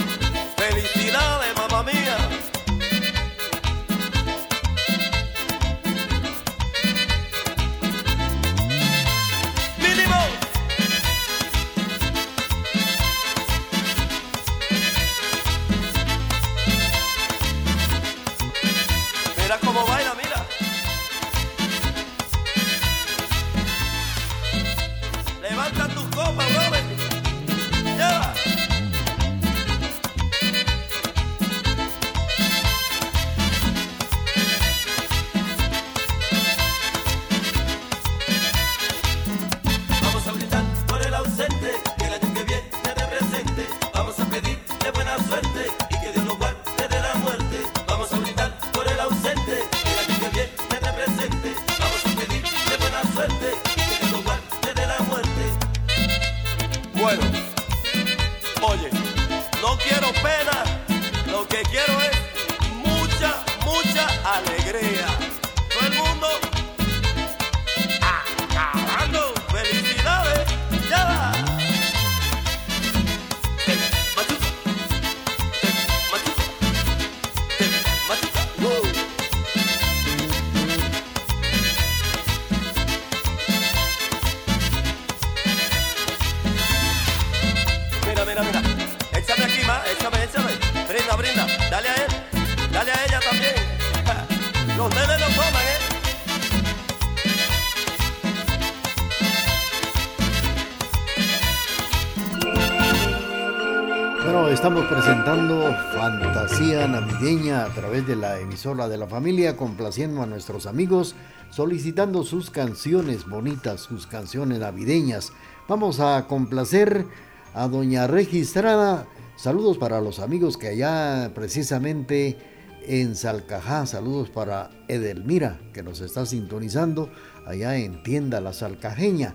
Través 107.74 108.06
de 108.06 108.14
la 108.14 108.38
emisora 108.38 108.88
de 108.88 108.96
la 108.96 109.08
familia, 109.08 109.56
complaciendo 109.56 110.22
a 110.22 110.26
nuestros 110.26 110.66
amigos, 110.66 111.16
solicitando 111.50 112.22
sus 112.22 112.50
canciones 112.50 113.26
bonitas, 113.28 113.80
sus 113.80 114.06
canciones 114.06 114.60
navideñas. 114.60 115.32
Vamos 115.68 115.98
a 115.98 116.26
complacer 116.28 117.04
a 117.52 117.66
Doña 117.66 118.06
Registrada. 118.06 119.06
Saludos 119.36 119.76
para 119.76 120.00
los 120.00 120.20
amigos 120.20 120.56
que 120.56 120.68
allá 120.68 121.32
precisamente 121.34 122.38
en 122.86 123.16
Salcajá. 123.16 123.86
Saludos 123.86 124.30
para 124.30 124.70
Edelmira, 124.86 125.58
que 125.72 125.82
nos 125.82 126.00
está 126.00 126.26
sintonizando 126.26 127.10
allá 127.44 127.76
en 127.76 128.04
Tienda 128.04 128.40
La 128.40 128.52
Salcajeña. 128.52 129.34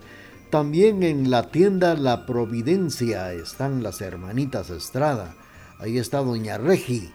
También 0.50 1.04
en 1.04 1.30
la 1.30 1.52
tienda 1.52 1.94
La 1.96 2.26
Providencia 2.26 3.34
están 3.34 3.84
las 3.84 4.00
hermanitas 4.00 4.70
Estrada. 4.70 5.36
Ahí 5.78 5.98
está 5.98 6.20
Doña 6.20 6.58
Regi. 6.58 7.12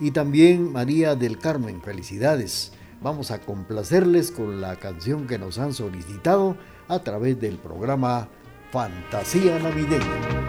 Y 0.00 0.10
también 0.10 0.72
María 0.72 1.14
del 1.14 1.38
Carmen. 1.38 1.80
Felicidades. 1.82 2.72
Vamos 3.00 3.30
a 3.30 3.40
complacerles 3.40 4.30
con 4.30 4.60
la 4.60 4.76
canción 4.76 5.26
que 5.26 5.38
nos 5.38 5.58
han 5.58 5.72
solicitado 5.72 6.56
a 6.88 7.00
través 7.00 7.40
del 7.40 7.58
programa 7.58 8.28
Fantasía 8.72 9.58
Navideña. 9.58 10.43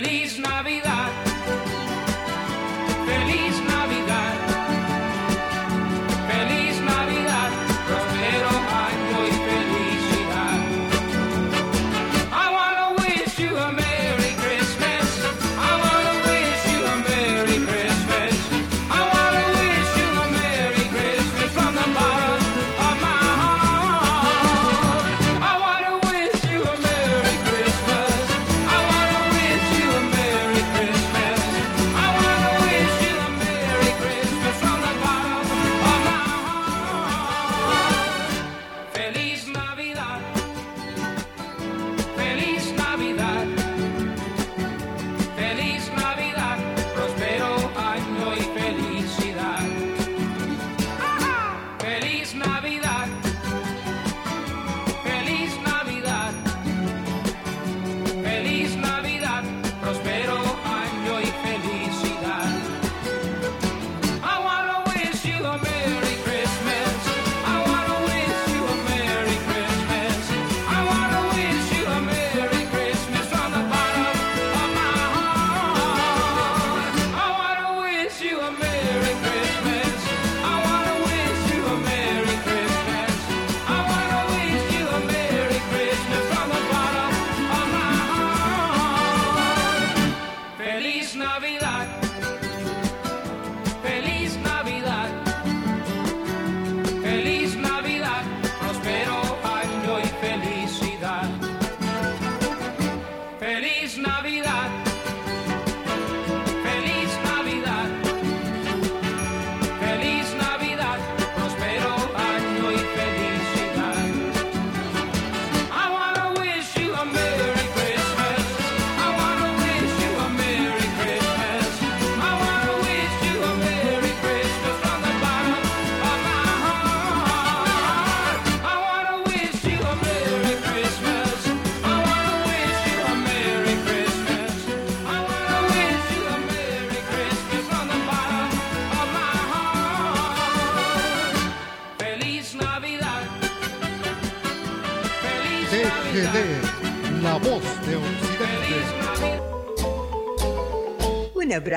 Feliz 0.00 0.38
Navidad, 0.38 0.79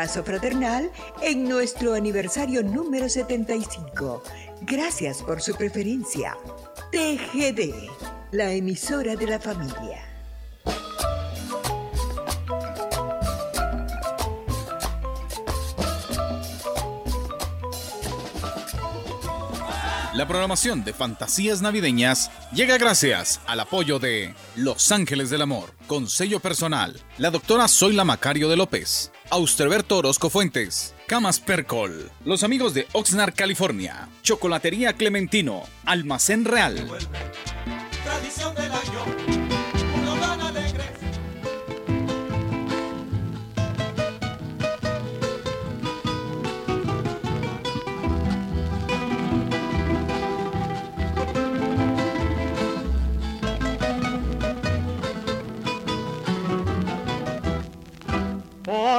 abrazo 0.03 0.23
fraternal 0.25 0.91
en 1.21 1.47
nuestro 1.47 1.93
aniversario 1.93 2.61
número 2.61 3.07
75. 3.07 4.21
Gracias 4.63 5.23
por 5.23 5.41
su 5.41 5.55
preferencia. 5.55 6.37
TGD, 6.91 7.89
la 8.31 8.51
emisora 8.51 9.15
de 9.15 9.27
la 9.27 9.39
familia. 9.39 10.13
La 20.13 20.27
programación 20.27 20.83
de 20.83 20.93
Fantasías 20.93 21.61
Navideñas 21.61 22.29
llega 22.51 22.77
gracias 22.77 23.39
al 23.47 23.61
apoyo 23.61 23.99
de 23.99 24.35
Los 24.57 24.91
Ángeles 24.91 25.29
del 25.29 25.41
Amor, 25.41 25.73
con 25.87 26.09
sello 26.09 26.41
personal, 26.41 26.99
la 27.17 27.31
doctora 27.31 27.69
Zoila 27.69 28.03
Macario 28.03 28.49
de 28.49 28.57
López, 28.57 29.12
Austerberto 29.33 29.97
Orozco 29.97 30.29
Fuentes, 30.29 30.93
Camas 31.07 31.39
Percol, 31.39 32.11
los 32.23 32.43
amigos 32.43 32.75
de 32.75 32.85
Oxnard, 32.93 33.33
California, 33.33 34.07
Chocolatería 34.21 34.93
Clementino, 34.93 35.63
Almacén 35.85 36.45
Real. 36.45 36.87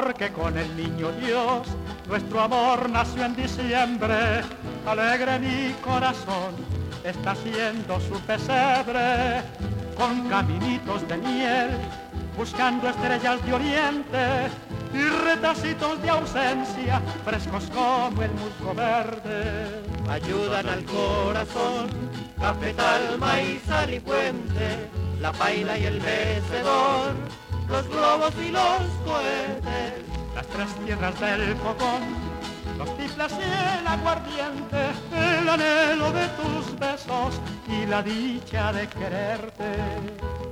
Porque 0.01 0.31
con 0.33 0.57
el 0.59 0.77
niño 0.77 1.13
Dios 1.13 1.69
Nuestro 2.09 2.41
amor 2.41 2.91
nació 2.91 3.25
en 3.25 3.35
diciembre, 3.35 4.43
alegre 4.87 5.39
mi 5.39 5.73
corazón, 5.83 6.53
está 7.03 7.31
haciendo 7.31 7.99
su 7.99 8.21
pesebre 8.21 9.43
con 9.97 10.29
caminitos 10.29 11.09
de 11.09 11.17
miel, 11.17 11.71
buscando 12.37 12.91
estrellas 12.91 13.43
de 13.47 13.55
oriente 13.55 14.51
y 14.93 15.03
retacitos 15.25 16.03
de 16.03 16.11
ausencia, 16.11 17.01
frescos 17.25 17.71
como 17.75 18.23
el 18.23 18.33
musgo 18.33 18.75
verde. 18.75 19.83
Ayudan 20.11 20.69
al 20.69 20.85
corazón, 20.85 21.89
cafetal, 22.39 23.17
maíz, 23.19 23.63
sal 23.67 23.95
y 23.95 24.01
fuente, 24.01 24.91
la 25.23 25.33
paila 25.33 25.79
y 25.79 25.87
el 25.87 26.03
mecedor, 26.03 27.15
los 27.69 27.89
globos 27.89 28.35
y 28.45 28.51
los 28.51 28.83
cohetes. 29.05 30.05
Las 30.35 30.47
tres 30.49 30.69
tierras 30.85 31.21
del 31.21 31.57
fogón, 31.57 32.03
los 32.77 32.97
tiflas 32.97 33.33
y 33.33 33.81
el 33.81 33.87
aguardiente, 33.87 34.91
el 35.13 35.49
anhelo 35.49 36.13
de 36.13 36.27
tus 36.29 36.79
besos 36.79 37.41
y 37.69 37.87
la 37.87 38.03
dicha 38.03 38.73
de 38.73 38.89
quererte. 38.89 40.44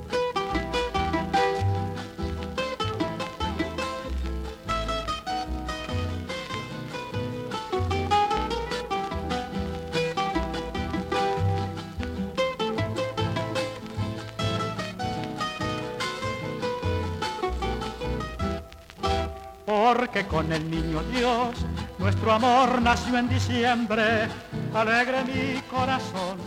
Porque 19.95 20.27
con 20.27 20.51
el 20.51 20.71
niño 20.71 21.03
Dios 21.13 21.67
nuestro 21.99 22.33
amor 22.33 22.81
nació 22.81 23.19
en 23.19 23.29
diciembre. 23.29 24.27
Alegre 24.75 25.23
mi 25.25 25.61
corazón 25.63 26.39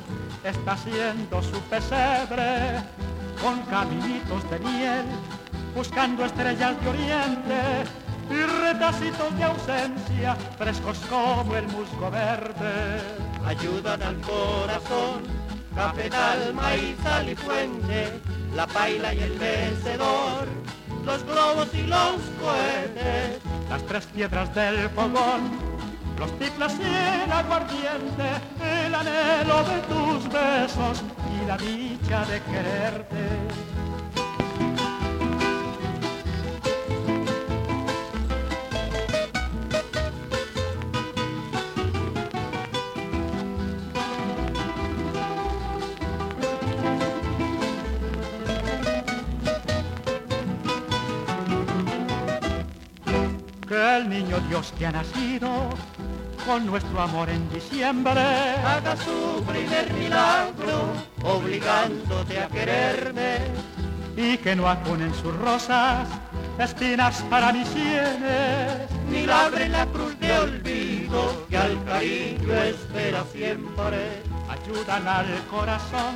está 0.44 0.72
haciendo 0.72 1.44
su 1.44 1.60
pesebre 1.70 2.82
con 3.40 3.62
caminitos 3.70 4.50
de 4.50 4.60
miel, 4.60 5.06
buscando 5.76 6.26
estrellas 6.26 6.74
de 6.82 6.90
oriente 6.90 7.60
y 8.32 8.42
retacitos 8.64 9.38
de 9.38 9.44
ausencia, 9.44 10.36
frescos 10.58 10.98
como 11.08 11.56
el 11.56 11.68
musgo 11.68 12.10
verde. 12.10 13.00
Ayudan 13.46 14.02
al 14.02 14.20
corazón, 14.22 15.22
cafetal, 15.76 16.52
maíz, 16.56 16.96
sal 17.04 17.36
fuente, 17.36 18.20
la 18.56 18.66
paila 18.66 19.14
y 19.14 19.20
el 19.20 19.38
mecedor 19.38 20.65
los 21.06 21.24
globos 21.24 21.68
y 21.74 21.84
los 21.84 22.22
cohetes. 22.42 23.40
Las 23.70 23.84
tres 23.84 24.06
piedras 24.08 24.54
del 24.54 24.90
fogón, 24.90 25.52
los 26.18 26.32
tiflas 26.40 26.76
y 26.80 27.24
el 27.24 27.32
aguardiente, 27.32 28.28
el 28.62 28.96
anhelo 28.96 29.64
de 29.64 29.80
tus 29.90 30.30
besos 30.32 31.04
y 31.34 31.46
la 31.46 31.58
dicha 31.58 32.26
de 32.26 32.42
quererte. 32.42 33.75
Niño 54.08 54.40
Dios 54.50 54.74
que 54.78 54.86
ha 54.86 54.92
nacido 54.92 55.70
con 56.46 56.66
nuestro 56.66 57.02
amor 57.02 57.30
en 57.30 57.50
diciembre 57.50 58.22
haga 58.64 58.96
su 58.98 59.44
primer 59.44 59.92
milagro, 59.94 60.94
obligándote 61.24 62.40
a 62.40 62.48
quererme. 62.48 63.38
y 64.16 64.38
que 64.38 64.56
no 64.56 64.70
acunen 64.70 65.14
sus 65.14 65.36
rosas 65.38 66.08
espinas 66.60 67.22
para 67.30 67.52
mis 67.52 67.68
sienes 67.68 68.90
Ni 69.10 69.26
labren 69.26 69.72
la 69.72 69.86
cruz 69.88 70.18
de 70.20 70.32
olvido 70.40 71.46
que 71.50 71.58
al 71.58 71.84
cariño 71.84 72.54
espera 72.54 73.24
siempre. 73.32 74.22
ayudan 74.50 75.08
al 75.08 75.46
corazón 75.50 76.16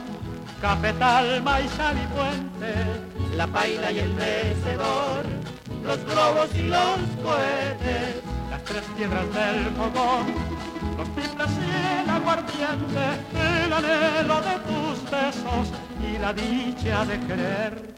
cafetal, 0.62 1.42
maíz, 1.42 1.72
sal 1.72 1.96
y 1.98 2.08
puente 2.16 2.74
La 3.36 3.48
paila 3.48 3.92
y 3.92 4.00
el 4.00 4.14
mecedor, 4.14 5.26
los 5.90 6.06
globos 6.06 6.50
y 6.54 6.62
los 6.68 7.00
cohetes. 7.24 8.22
las 8.52 8.64
tres 8.64 8.84
piedras 8.96 9.26
del 9.34 9.66
fogón, 9.76 10.26
los 10.98 11.16
tiflas 11.16 11.50
y 11.58 12.04
el 12.04 12.10
aguardiente, 12.10 13.06
el 13.64 13.74
anhelo 13.74 14.40
de 14.42 14.56
tus 14.70 15.10
besos 15.10 15.72
y 16.08 16.20
la 16.20 16.32
dicha 16.32 17.06
de 17.06 17.20
quererte. 17.22 17.90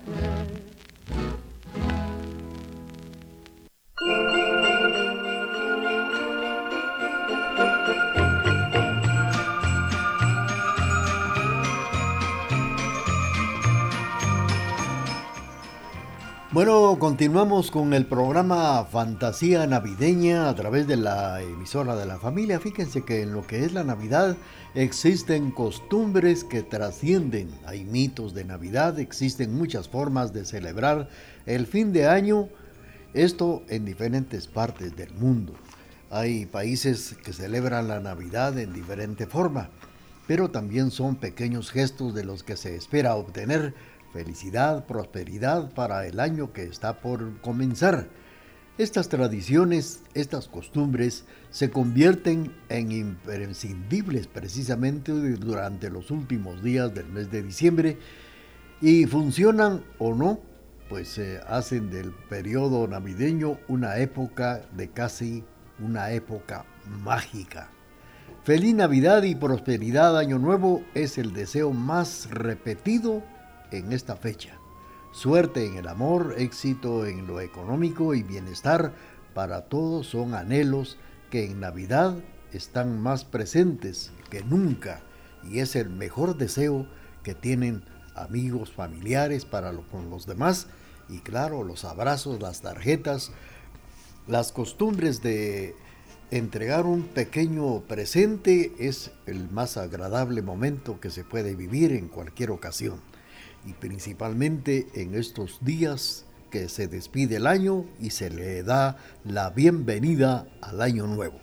Bueno, 16.54 16.98
continuamos 17.00 17.72
con 17.72 17.94
el 17.94 18.06
programa 18.06 18.84
Fantasía 18.84 19.66
Navideña 19.68 20.50
a 20.50 20.56
través 20.56 20.86
de 20.86 20.98
la 20.98 21.42
emisora 21.42 21.96
de 21.96 22.06
la 22.06 22.20
familia. 22.20 22.60
Fíjense 22.60 23.06
que 23.06 23.22
en 23.22 23.32
lo 23.32 23.48
que 23.48 23.64
es 23.64 23.72
la 23.72 23.86
Navidad 23.86 24.36
existen 24.76 25.52
costumbres 25.52 26.44
que 26.44 26.62
trascienden. 26.62 27.50
Hay 27.66 27.86
mitos 27.86 28.34
de 28.34 28.44
Navidad, 28.44 29.00
existen 29.00 29.56
muchas 29.56 29.88
formas 29.88 30.34
de 30.34 30.44
celebrar 30.44 31.08
el 31.46 31.68
fin 31.68 31.94
de 31.94 32.10
año, 32.10 32.50
esto 33.14 33.64
en 33.70 33.86
diferentes 33.86 34.48
partes 34.48 34.94
del 34.98 35.14
mundo. 35.14 35.54
Hay 36.10 36.48
países 36.48 37.16
que 37.24 37.32
celebran 37.32 37.88
la 37.88 38.02
Navidad 38.02 38.60
en 38.60 38.74
diferente 38.74 39.26
forma, 39.26 39.70
pero 40.28 40.52
también 40.52 40.92
son 40.92 41.16
pequeños 41.16 41.72
gestos 41.72 42.14
de 42.14 42.26
los 42.26 42.44
que 42.44 42.58
se 42.58 42.76
espera 42.76 43.16
obtener 43.16 43.74
felicidad, 44.14 44.86
prosperidad 44.86 45.72
para 45.74 46.06
el 46.06 46.20
año 46.20 46.54
que 46.54 46.64
está 46.64 47.00
por 47.02 47.40
comenzar. 47.42 48.08
Estas 48.78 49.10
tradiciones, 49.10 50.02
estas 50.14 50.48
costumbres 50.48 51.26
se 51.50 51.70
convierten 51.70 52.56
en 52.70 52.92
imprescindibles 52.92 54.28
precisamente 54.28 55.12
durante 55.12 55.90
los 55.90 56.10
últimos 56.10 56.64
días 56.64 56.94
del 56.94 57.08
mes 57.08 57.30
de 57.30 57.44
diciembre 57.44 57.98
y 58.82 59.06
funcionan 59.06 59.84
o 60.00 60.16
no, 60.16 60.40
pues 60.90 61.20
hacen 61.48 61.90
del 61.90 62.12
periodo 62.12 62.88
navideño 62.88 63.60
una 63.68 63.98
época 63.98 64.64
de 64.76 64.90
casi 64.90 65.44
una 65.80 66.12
época 66.12 66.66
mágica. 67.04 67.70
Feliz 68.44 68.74
Navidad 68.74 69.22
y 69.24 69.36
prosperidad 69.36 70.18
Año 70.18 70.40
Nuevo 70.40 70.82
es 70.96 71.20
el 71.20 71.34
deseo 71.34 71.72
más 71.72 72.28
repetido 72.32 73.22
en 73.72 73.92
esta 73.94 74.16
fecha. 74.16 74.58
Suerte 75.12 75.66
en 75.66 75.76
el 75.76 75.88
amor, 75.88 76.36
éxito 76.38 77.06
en 77.06 77.28
lo 77.28 77.42
económico 77.42 78.14
y 78.14 78.24
bienestar 78.24 78.94
para 79.34 79.64
todos 79.66 80.08
son 80.08 80.34
anhelos 80.34 80.98
que 81.30 81.46
en 81.46 81.60
Navidad 81.60 82.18
están 82.54 83.02
más 83.02 83.26
presentes 83.26 84.12
que 84.30 84.44
nunca 84.44 85.02
y 85.44 85.60
es 85.60 85.76
el 85.76 85.90
mejor 85.90 86.38
deseo 86.38 86.86
que 87.24 87.34
tienen 87.34 87.84
amigos, 88.16 88.72
familiares 88.72 89.46
para 89.46 89.72
lo- 89.72 89.88
con 89.90 90.10
los 90.10 90.26
demás 90.26 90.68
y 91.10 91.20
claro, 91.20 91.64
los 91.64 91.84
abrazos, 91.84 92.42
las 92.42 92.62
tarjetas, 92.62 93.32
las 94.28 94.52
costumbres 94.52 95.22
de 95.22 95.76
entregar 96.30 96.86
un 96.86 97.04
pequeño 97.04 97.82
presente 97.82 98.72
es 98.80 99.12
el 99.26 99.50
más 99.50 99.76
agradable 99.76 100.42
momento 100.42 101.02
que 101.02 101.10
se 101.10 101.26
puede 101.26 101.56
vivir 101.56 101.92
en 101.92 102.08
cualquier 102.08 102.52
ocasión 102.52 103.02
y 103.66 103.74
principalmente 103.74 104.88
en 104.96 105.16
estos 105.16 105.60
días 105.62 106.26
que 106.50 106.70
se 106.70 106.88
despide 106.88 107.38
el 107.38 107.48
año 107.48 107.86
y 108.00 108.10
se 108.12 108.30
le 108.30 108.64
da 108.64 108.98
la 109.24 109.50
bienvenida 109.50 110.48
al 110.62 110.82
año 110.82 111.08
nuevo. 111.08 111.40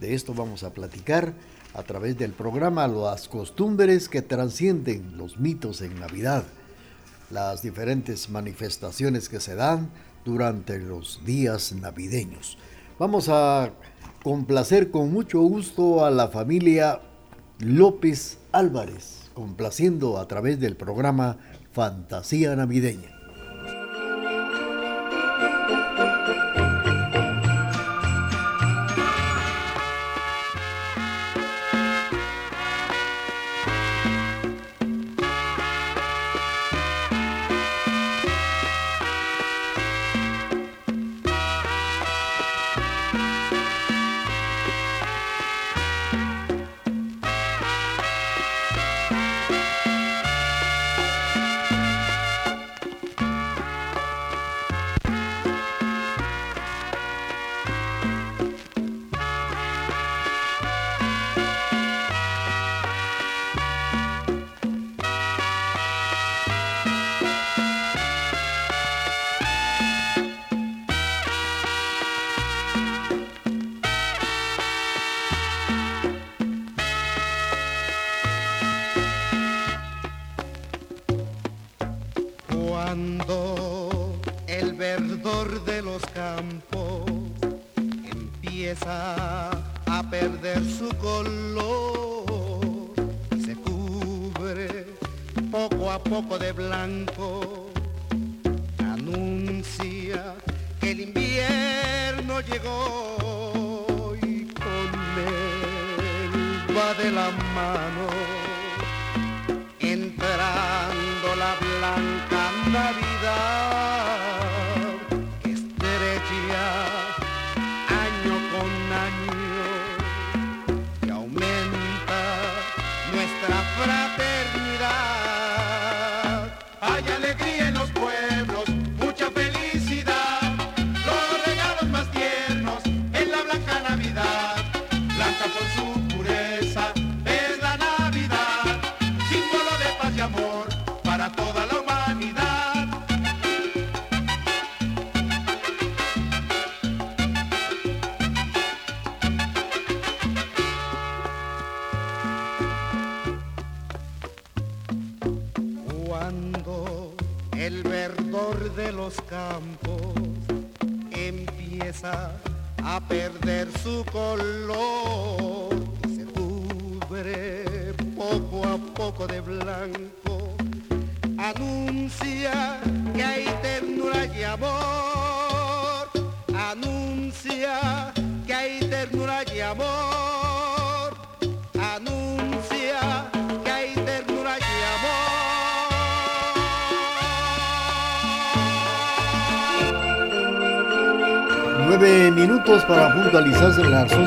De 0.00 0.14
esto 0.14 0.34
vamos 0.34 0.62
a 0.62 0.72
platicar 0.72 1.34
a 1.74 1.82
través 1.82 2.16
del 2.16 2.32
programa 2.32 2.88
Las 2.88 3.28
costumbres 3.28 4.08
que 4.08 4.22
trascienden 4.22 5.16
los 5.18 5.38
mitos 5.38 5.82
en 5.82 6.00
Navidad, 6.00 6.44
las 7.30 7.62
diferentes 7.62 8.30
manifestaciones 8.30 9.28
que 9.28 9.40
se 9.40 9.54
dan 9.54 9.90
durante 10.24 10.78
los 10.78 11.20
días 11.24 11.72
navideños. 11.72 12.56
Vamos 12.98 13.28
a 13.28 13.72
complacer 14.22 14.90
con 14.90 15.12
mucho 15.12 15.40
gusto 15.40 16.04
a 16.04 16.10
la 16.10 16.28
familia 16.28 17.02
López 17.58 18.38
Álvarez, 18.52 19.30
complaciendo 19.34 20.18
a 20.18 20.26
través 20.26 20.58
del 20.60 20.76
programa 20.76 21.36
Fantasía 21.76 22.56
Navideña. 22.56 23.15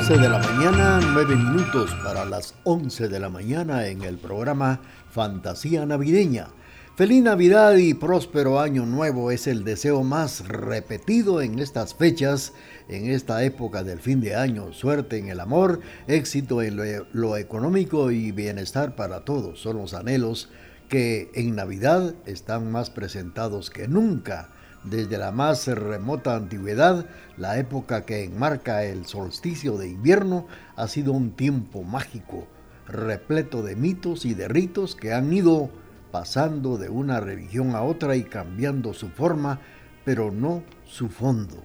11 0.10 0.24
de 0.24 0.30
la 0.30 0.40
mañana, 0.40 1.00
nueve 1.14 1.36
minutos 1.36 1.96
para 2.04 2.26
las 2.26 2.56
11 2.64 3.10
de 3.10 3.20
la 3.20 3.30
mañana 3.30 3.86
en 3.86 4.02
el 4.02 4.18
programa 4.18 4.82
Fantasía 5.12 5.86
Navideña. 5.86 6.48
Feliz 6.96 7.22
Navidad 7.22 7.76
y 7.76 7.94
próspero 7.94 8.60
año 8.60 8.88
nuevo 8.88 9.30
es 9.30 9.46
el 9.46 9.64
deseo 9.64 10.02
más 10.02 10.48
repetido 10.48 11.44
en 11.44 11.60
estas 11.60 11.94
fechas, 11.94 12.54
en 12.88 13.12
esta 13.12 13.44
época 13.44 13.84
del 13.84 14.00
fin 14.00 14.20
de 14.20 14.36
año. 14.36 14.74
Suerte 14.74 15.20
en 15.20 15.30
el 15.30 15.40
amor, 15.40 15.80
éxito 16.08 16.64
en 16.64 16.78
lo, 16.78 17.06
lo 17.14 17.38
económico 17.38 18.10
y 18.10 18.32
bienestar 18.32 18.96
para 18.96 19.26
todos. 19.26 19.62
Son 19.62 19.78
los 19.78 19.94
anhelos 19.94 20.50
que 20.88 21.30
en 21.36 21.56
Navidad 21.56 22.16
están 22.26 22.72
más 22.72 22.90
presentados 22.90 23.70
que 23.70 23.88
nunca. 23.88 24.50
Desde 24.84 25.18
la 25.18 25.32
más 25.32 25.68
remota 25.68 26.36
antigüedad, 26.36 27.06
la 27.38 27.58
época 27.60 28.06
que 28.06 28.24
enmarca 28.24 28.86
el 28.86 29.06
solsticio 29.06 29.78
de 29.78 29.90
invierno 29.90 30.48
ha 30.78 30.88
sido 30.88 31.12
un 31.12 31.32
tiempo 31.32 31.84
mágico, 31.84 32.48
repleto 32.88 33.62
de 33.62 33.76
mitos 33.76 34.26
y 34.26 34.34
de 34.34 34.48
ritos 34.48 34.96
que 34.96 35.14
han 35.14 35.34
ido 35.34 35.70
pasando 36.12 36.78
de 36.78 36.90
una 36.90 37.20
religión 37.20 37.76
a 37.76 37.84
otra 37.84 38.16
y 38.16 38.24
cambiando 38.24 38.94
su 38.94 39.10
forma, 39.10 39.60
pero 40.06 40.32
no 40.32 40.64
su 40.86 41.10
fondo. 41.10 41.64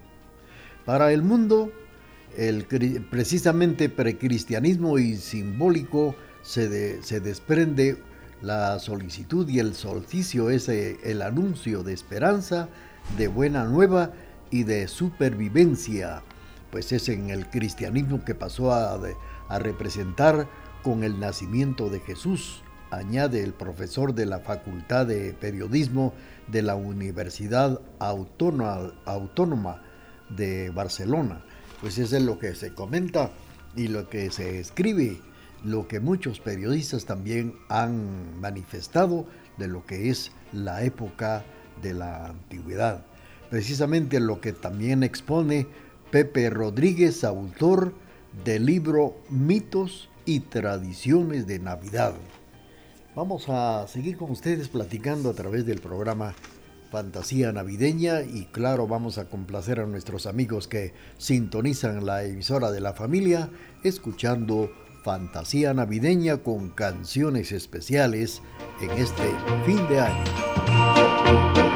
Para 0.85 1.11
el 1.13 1.23
mundo, 1.23 1.71
el, 2.37 2.65
precisamente 3.09 3.87
precristianismo 3.89 4.99
y 4.99 5.15
simbólico 5.15 6.15
se, 6.43 6.67
de- 6.69 7.01
se 7.01 7.21
desprende 7.21 7.97
la 8.41 8.77
solicitud 8.79 9.47
y 9.49 9.59
el 9.59 9.73
solsticio 9.73 10.49
es 10.49 10.67
eh, 10.69 10.97
el 11.03 11.21
anuncio 11.21 11.81
de 11.81 11.93
esperanza, 11.93 12.67
de 13.17 13.27
buena 13.27 13.63
nueva 13.63 14.11
y 14.51 14.63
de 14.63 14.87
supervivencia, 14.87 16.23
pues 16.71 16.91
es 16.91 17.09
en 17.09 17.29
el 17.29 17.49
cristianismo 17.49 18.23
que 18.25 18.35
pasó 18.35 18.73
a, 18.73 18.99
representar 19.59 20.47
con 20.83 21.03
el 21.03 21.19
nacimiento 21.19 21.89
de 21.89 21.99
Jesús, 21.99 22.61
añade 22.91 23.43
el 23.43 23.53
profesor 23.53 24.13
de 24.13 24.25
la 24.25 24.39
Facultad 24.39 25.07
de 25.07 25.33
Periodismo 25.33 26.13
de 26.47 26.61
la 26.61 26.75
Universidad 26.75 27.79
Autónoma, 27.99 28.93
Autónoma 29.05 29.81
de 30.29 30.69
Barcelona. 30.71 31.43
Pues 31.81 31.97
eso 31.97 32.17
es 32.17 32.23
lo 32.23 32.39
que 32.39 32.55
se 32.55 32.73
comenta 32.73 33.31
y 33.75 33.87
lo 33.87 34.09
que 34.09 34.31
se 34.31 34.59
escribe, 34.59 35.21
lo 35.63 35.87
que 35.87 35.99
muchos 35.99 36.39
periodistas 36.39 37.05
también 37.05 37.55
han 37.69 38.39
manifestado 38.39 39.25
de 39.57 39.67
lo 39.67 39.85
que 39.85 40.09
es 40.09 40.31
la 40.51 40.83
época 40.83 41.43
de 41.81 41.93
la 41.93 42.27
antigüedad. 42.27 43.05
Precisamente 43.49 44.19
lo 44.19 44.41
que 44.41 44.53
también 44.53 45.03
expone 45.03 45.67
Pepe 46.11 46.49
Rodríguez, 46.49 47.23
autor 47.23 47.93
del 48.43 48.65
libro 48.65 49.17
Mitos 49.29 50.09
y 50.25 50.41
Tradiciones 50.41 51.47
de 51.47 51.59
Navidad. 51.59 52.13
Vamos 53.15 53.45
a 53.47 53.87
seguir 53.87 54.17
con 54.17 54.31
ustedes 54.31 54.67
platicando 54.67 55.29
a 55.29 55.33
través 55.33 55.65
del 55.65 55.79
programa 55.79 56.33
Fantasía 56.91 57.51
Navideña 57.51 58.21
y 58.21 58.45
claro, 58.45 58.87
vamos 58.87 59.17
a 59.17 59.29
complacer 59.29 59.79
a 59.79 59.85
nuestros 59.85 60.25
amigos 60.25 60.67
que 60.67 60.93
sintonizan 61.17 62.05
la 62.05 62.23
emisora 62.23 62.71
de 62.71 62.81
la 62.81 62.93
familia 62.93 63.49
escuchando 63.83 64.71
Fantasía 65.03 65.73
Navideña 65.73 66.37
con 66.37 66.69
canciones 66.69 67.51
especiales 67.51 68.41
en 68.81 68.91
este 68.91 69.29
fin 69.65 69.87
de 69.87 69.99
año. 69.99 70.94
Navidad, 71.25 71.74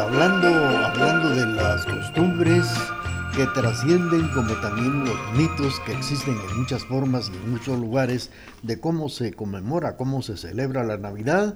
hablando, 0.00 0.48
hablando 0.48 1.28
de 1.30 1.46
las 1.46 1.84
costumbres 1.84 2.66
que 3.36 3.46
trascienden 3.54 4.28
como 4.28 4.54
también 4.60 5.04
los 5.04 5.16
mitos 5.36 5.78
que 5.80 5.92
existen 5.92 6.36
en 6.50 6.58
muchas 6.58 6.84
formas 6.86 7.30
y 7.32 7.36
en 7.36 7.50
muchos 7.50 7.78
lugares 7.78 8.30
de 8.62 8.80
cómo 8.80 9.08
se 9.08 9.32
conmemora, 9.32 9.96
cómo 9.96 10.22
se 10.22 10.36
celebra 10.36 10.84
la 10.84 10.96
Navidad, 10.96 11.54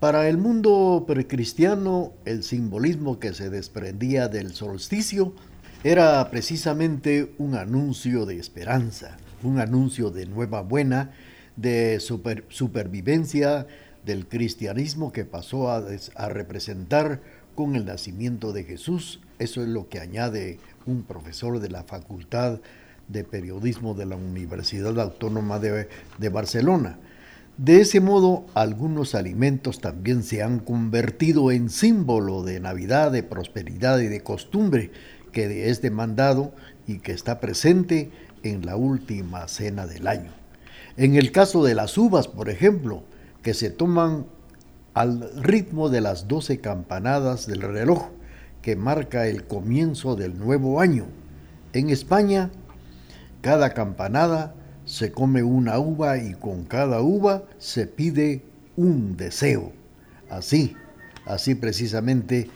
para 0.00 0.28
el 0.28 0.38
mundo 0.38 1.04
precristiano 1.06 2.12
el 2.24 2.42
simbolismo 2.42 3.20
que 3.20 3.34
se 3.34 3.50
desprendía 3.50 4.28
del 4.28 4.54
solsticio 4.54 5.34
era 5.84 6.28
precisamente 6.30 7.34
un 7.38 7.54
anuncio 7.56 8.24
de 8.26 8.38
esperanza, 8.38 9.18
un 9.42 9.60
anuncio 9.60 10.10
de 10.10 10.26
nueva 10.26 10.62
buena, 10.62 11.10
de 11.56 12.00
super- 12.00 12.44
supervivencia 12.48 13.66
del 14.04 14.26
cristianismo 14.26 15.12
que 15.12 15.24
pasó 15.24 15.70
a 15.70 16.28
representar 16.28 17.20
con 17.54 17.76
el 17.76 17.84
nacimiento 17.84 18.52
de 18.52 18.64
Jesús. 18.64 19.20
Eso 19.38 19.62
es 19.62 19.68
lo 19.68 19.88
que 19.88 20.00
añade 20.00 20.58
un 20.86 21.02
profesor 21.02 21.60
de 21.60 21.68
la 21.68 21.84
Facultad 21.84 22.60
de 23.08 23.24
Periodismo 23.24 23.94
de 23.94 24.06
la 24.06 24.16
Universidad 24.16 24.98
Autónoma 25.00 25.58
de, 25.58 25.88
de 26.18 26.28
Barcelona. 26.28 26.98
De 27.58 27.80
ese 27.80 28.00
modo, 28.00 28.46
algunos 28.54 29.14
alimentos 29.14 29.80
también 29.80 30.22
se 30.22 30.42
han 30.42 30.58
convertido 30.58 31.50
en 31.50 31.68
símbolo 31.68 32.42
de 32.42 32.60
Navidad, 32.60 33.12
de 33.12 33.22
prosperidad 33.22 33.98
y 34.00 34.08
de 34.08 34.22
costumbre 34.22 34.90
que 35.32 35.68
es 35.68 35.82
demandado 35.82 36.54
y 36.86 36.98
que 36.98 37.12
está 37.12 37.40
presente 37.40 38.10
en 38.42 38.64
la 38.64 38.76
última 38.76 39.48
cena 39.48 39.86
del 39.86 40.06
año. 40.06 40.30
En 40.96 41.16
el 41.16 41.32
caso 41.32 41.64
de 41.64 41.74
las 41.74 41.96
uvas, 41.96 42.28
por 42.28 42.50
ejemplo, 42.50 43.02
que 43.42 43.54
se 43.54 43.70
toman 43.70 44.26
al 44.94 45.30
ritmo 45.42 45.88
de 45.88 46.00
las 46.00 46.28
12 46.28 46.60
campanadas 46.60 47.46
del 47.46 47.62
reloj 47.62 48.10
que 48.60 48.76
marca 48.76 49.26
el 49.26 49.44
comienzo 49.44 50.16
del 50.16 50.38
nuevo 50.38 50.80
año. 50.80 51.06
En 51.72 51.90
España, 51.90 52.50
cada 53.40 53.74
campanada 53.74 54.54
se 54.84 55.12
come 55.12 55.42
una 55.42 55.78
uva 55.78 56.18
y 56.18 56.34
con 56.34 56.64
cada 56.64 57.00
uva 57.00 57.44
se 57.58 57.86
pide 57.86 58.42
un 58.76 59.16
deseo. 59.16 59.72
Así, 60.30 60.76
así 61.26 61.54
precisamente 61.54 62.50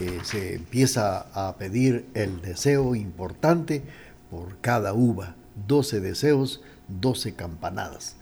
eh, 0.00 0.18
se 0.24 0.54
empieza 0.54 1.26
a 1.34 1.56
pedir 1.56 2.06
el 2.14 2.40
deseo 2.40 2.94
importante 2.94 3.82
por 4.30 4.58
cada 4.60 4.94
uva. 4.94 5.36
12 5.66 6.00
deseos, 6.00 6.62
12 6.88 7.34
campanadas. 7.34 8.16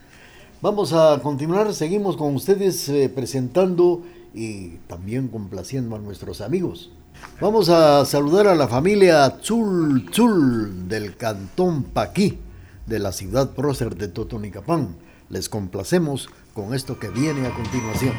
Vamos 0.61 0.93
a 0.93 1.19
continuar, 1.23 1.73
seguimos 1.73 2.15
con 2.15 2.35
ustedes 2.35 2.87
eh, 2.87 3.09
presentando 3.09 4.03
y 4.31 4.77
también 4.85 5.27
complaciendo 5.27 5.95
a 5.95 5.99
nuestros 5.99 6.39
amigos. 6.39 6.91
Vamos 7.39 7.69
a 7.69 8.05
saludar 8.05 8.45
a 8.45 8.53
la 8.53 8.67
familia 8.67 9.39
Chul 9.41 10.11
Chul 10.11 10.87
del 10.87 11.17
Cantón 11.17 11.81
Paquí 11.81 12.37
de 12.85 12.99
la 12.99 13.11
ciudad 13.11 13.49
prócer 13.55 13.95
de 13.95 14.07
Totonicapán. 14.07 14.95
Les 15.29 15.49
complacemos 15.49 16.29
con 16.53 16.75
esto 16.75 16.99
que 16.99 17.09
viene 17.09 17.47
a 17.47 17.55
continuación. 17.55 18.13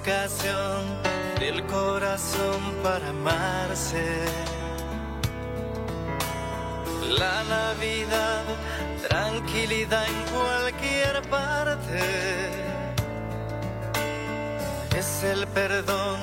Ocasión 0.00 0.84
del 1.38 1.64
corazón 1.66 2.60
para 2.82 3.08
amarse. 3.08 4.24
La 7.18 7.44
Navidad, 7.44 8.42
tranquilidad 9.08 10.04
en 10.06 10.22
cualquier 10.34 11.22
parte. 11.28 12.00
Es 14.96 15.22
el 15.24 15.46
perdón 15.48 16.18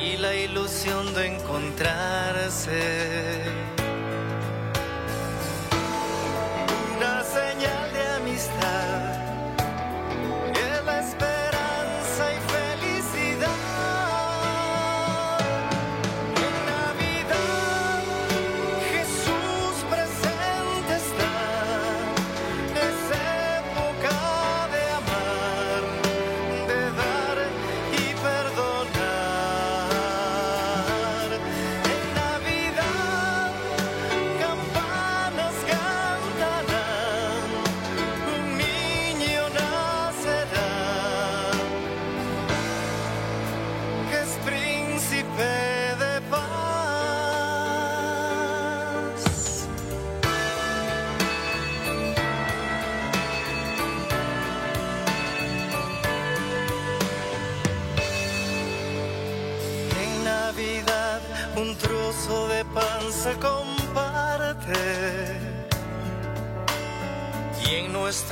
y 0.00 0.16
la 0.18 0.34
ilusión 0.34 1.14
de 1.14 1.26
encontrarse. 1.34 2.72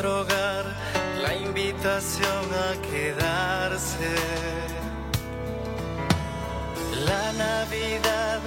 La 0.03 1.35
invitación 1.35 2.45
a 2.55 2.81
quedarse. 2.81 4.15
La 7.05 7.33
Navidad 7.33 8.41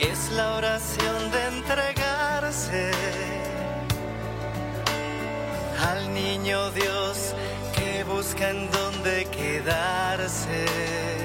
es 0.00 0.30
la 0.30 0.54
oración 0.54 1.30
de 1.32 1.46
entregarse 1.48 2.92
al 5.90 6.14
niño 6.14 6.70
Dios 6.70 7.34
que 7.74 8.04
busca 8.04 8.50
en 8.50 8.70
dónde 8.70 9.24
quedarse. 9.24 11.21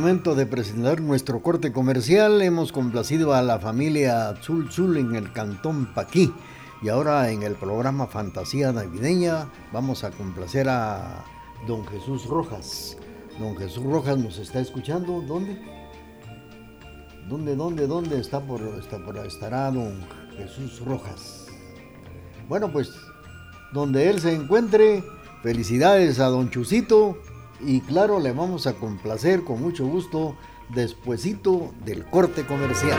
Momento 0.00 0.34
de 0.34 0.46
presentar 0.46 1.02
nuestro 1.02 1.42
corte 1.42 1.72
comercial. 1.72 2.40
Hemos 2.40 2.72
complacido 2.72 3.34
a 3.34 3.42
la 3.42 3.58
familia 3.58 4.34
Zul 4.40 4.72
Zul 4.72 4.96
en 4.96 5.14
el 5.14 5.30
cantón 5.30 5.92
Paquí. 5.92 6.32
Y 6.80 6.88
ahora 6.88 7.30
en 7.30 7.42
el 7.42 7.54
programa 7.54 8.06
Fantasía 8.06 8.72
Navideña 8.72 9.50
vamos 9.74 10.02
a 10.02 10.10
complacer 10.10 10.70
a 10.70 11.22
don 11.66 11.86
Jesús 11.88 12.24
Rojas. 12.24 12.96
Don 13.38 13.54
Jesús 13.58 13.84
Rojas 13.84 14.16
nos 14.16 14.38
está 14.38 14.60
escuchando. 14.60 15.20
¿Dónde? 15.20 15.60
¿Dónde, 17.28 17.54
dónde, 17.54 17.86
dónde 17.86 18.20
está 18.20 18.40
por, 18.40 18.62
estará 19.26 19.70
don 19.70 20.00
Jesús 20.34 20.80
Rojas? 20.82 21.46
Bueno, 22.48 22.72
pues 22.72 22.90
donde 23.74 24.08
él 24.08 24.18
se 24.18 24.32
encuentre, 24.32 25.04
felicidades 25.42 26.20
a 26.20 26.28
don 26.28 26.48
Chusito 26.48 27.18
y 27.62 27.80
claro, 27.80 28.20
le 28.20 28.32
vamos 28.32 28.66
a 28.66 28.74
complacer 28.74 29.44
con 29.44 29.60
mucho 29.60 29.86
gusto 29.86 30.36
despuesito 30.68 31.72
del 31.84 32.04
corte 32.06 32.46
comercial. 32.46 32.98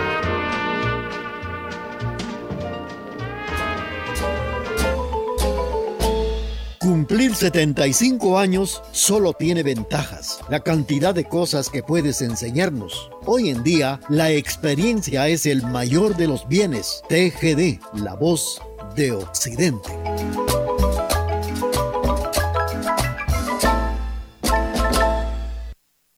Cumplir 6.79 7.35
75 7.35 8.37
años 8.37 8.81
solo 8.91 9.33
tiene 9.33 9.63
ventajas, 9.63 10.39
la 10.49 10.59
cantidad 10.61 11.13
de 11.13 11.25
cosas 11.25 11.69
que 11.69 11.83
puedes 11.83 12.21
enseñarnos. 12.21 13.09
Hoy 13.25 13.49
en 13.49 13.63
día, 13.63 13.99
la 14.09 14.31
experiencia 14.31 15.27
es 15.27 15.45
el 15.45 15.63
mayor 15.63 16.15
de 16.15 16.27
los 16.27 16.47
bienes. 16.47 17.01
TGD, 17.07 17.79
la 18.01 18.15
voz 18.15 18.61
de 18.95 19.11
Occidente. 19.11 19.89